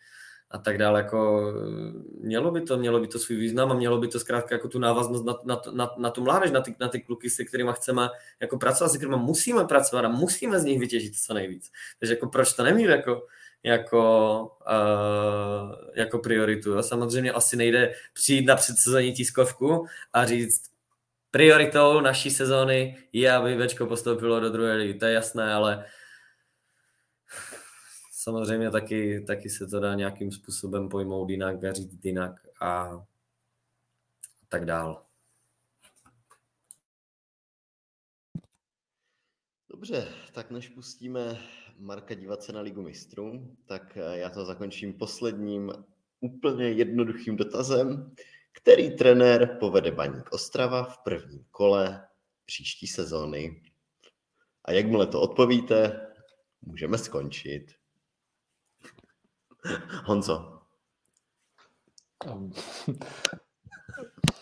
[0.52, 1.00] a tak dále.
[1.00, 1.52] Jako,
[2.20, 4.80] mělo by to, mělo by to svůj význam a mělo by to zkrátka jako tu
[4.80, 8.10] návaznost na, na, na, na tu mládež, na ty, na ty kluky, se kterými chceme
[8.40, 11.72] jako pracovat, se kterými musíme pracovat a musíme z nich vytěžit co nejvíc.
[12.00, 13.22] Takže jako proč to nemít jako
[13.64, 16.72] jako, uh, jako prioritu.
[16.72, 16.84] Jo.
[16.84, 20.62] Samozřejmě asi nejde přijít na předsezení tiskovku a říct,
[21.32, 25.00] prioritou naší sezóny je, aby Bčko postoupilo do druhé ligy.
[25.00, 25.86] To je jasné, ale
[28.20, 33.02] samozřejmě taky, taky se to dá nějakým způsobem pojmout jinak a říct jinak a
[34.50, 35.06] tak dál.
[39.70, 41.40] Dobře, tak než pustíme
[41.78, 45.72] Marka dívat se na Ligu mistrů, tak eh, já to zakončím posledním
[46.20, 48.16] úplně jednoduchým dotazem.
[48.52, 52.08] Který trenér povede Baník Ostrava v prvním kole
[52.46, 53.64] příští sezóny?
[54.66, 56.08] A jakmile to odpovíte,
[56.62, 57.79] můžeme skončit.
[60.06, 60.60] Honzo.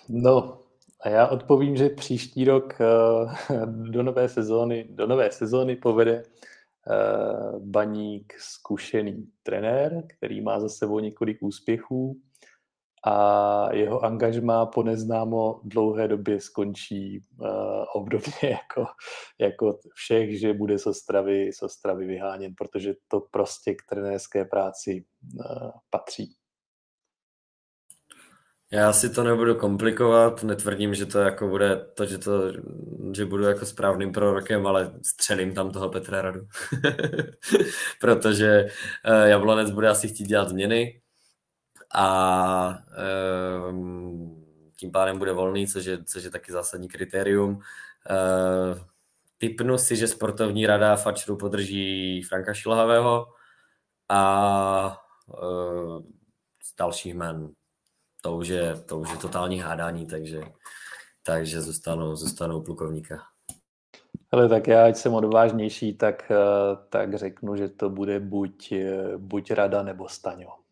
[0.09, 0.63] No,
[1.01, 6.23] a já odpovím, že příští rok eh, do nové sezóny, do nové sezóny povede
[6.89, 12.21] Eh, baník zkušený trenér, který má za sebou několik úspěchů
[13.05, 17.47] a jeho angažma po neznámo dlouhé době skončí uh,
[17.93, 18.85] obdobně jako,
[19.39, 25.05] jako všech, že bude z Ostravy, z Ostravy vyháněn, protože to prostě k trenérské práci
[25.39, 26.35] uh, patří.
[28.71, 32.31] Já si to nebudu komplikovat, netvrdím, že to jako bude to, že, to,
[33.15, 36.39] že budu jako správným prorokem, ale střelím tam toho Petra Radu.
[38.01, 38.65] Protože
[39.09, 41.01] uh, Jablonec bude asi chtít dělat změny
[41.93, 42.79] a
[43.59, 43.75] uh,
[44.75, 47.55] tím pádem bude volný, což je, což je taky zásadní kritérium.
[47.55, 48.79] Uh,
[49.37, 53.27] typnu si, že sportovní rada Fačru podrží Franka Šilhavého
[54.09, 55.03] a
[56.63, 57.53] z dalších jmen
[58.27, 60.41] to už je, to už je totální hádání, takže,
[61.23, 63.23] takže zůstanou, zůstanou plukovníka.
[64.31, 66.35] Ale tak já, ať jsem odvážnější, tak, eh,
[66.89, 70.66] tak řeknu, že to bude buď, eh, buď Rada nebo Staňo.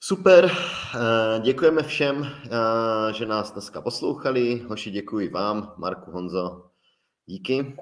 [0.00, 2.32] Super, eh, děkujeme všem,
[3.12, 4.58] že nás dneska poslouchali.
[4.68, 6.70] Hoši, děkuji vám, Marku, Honzo,
[7.26, 7.76] díky.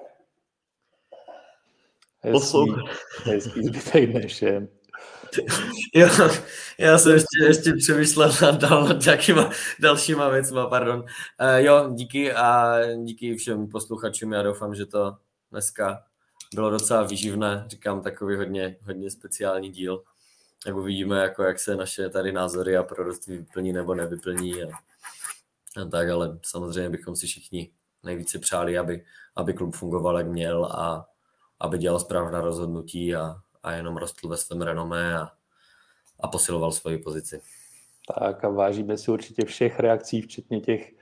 [2.21, 2.75] Hezký,
[3.25, 4.69] hezký zbytek dne všem.
[5.95, 6.09] jo,
[6.79, 9.51] já jsem ještě, ještě přemýšlel nad, dal, nad nějakýma
[9.81, 10.99] dalšíma věcma, pardon.
[10.99, 15.17] Uh, jo, díky a díky všem posluchačům, já doufám, že to
[15.51, 16.05] dneska
[16.55, 20.03] bylo docela výživné, říkám takový hodně, hodně speciální díl.
[20.67, 24.63] Jak uvidíme, jako jak se naše tady názory a proroctví vyplní nebo nevyplní.
[24.63, 24.67] A,
[25.83, 27.71] a tak, ale samozřejmě bychom si všichni
[28.03, 29.05] nejvíce přáli, aby,
[29.37, 31.07] aby klub fungoval, jak měl a
[31.61, 35.31] aby dělal správná rozhodnutí a, a jenom rostl ve svém renomé a,
[36.21, 37.41] a posiloval svoji pozici.
[38.15, 40.93] Tak a vážíme si určitě všech reakcí, včetně těch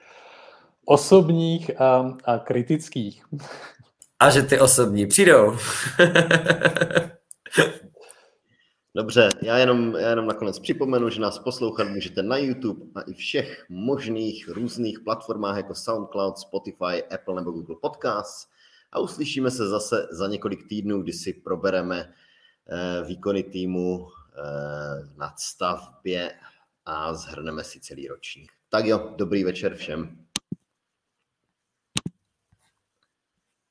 [0.84, 3.24] osobních a, a kritických.
[4.18, 5.56] A že ty osobní přijdou.
[8.94, 13.14] Dobře, já jenom, já jenom nakonec připomenu, že nás poslouchat můžete na YouTube a i
[13.14, 18.51] všech možných různých platformách jako SoundCloud, Spotify, Apple nebo Google Podcast.
[18.93, 22.14] A uslyšíme se zase za několik týdnů, kdy si probereme
[22.69, 24.43] eh, výkony týmu eh,
[25.16, 26.32] na stavbě
[26.86, 28.52] a zhrneme si celý ročník.
[28.69, 30.22] Tak jo, dobrý večer všem.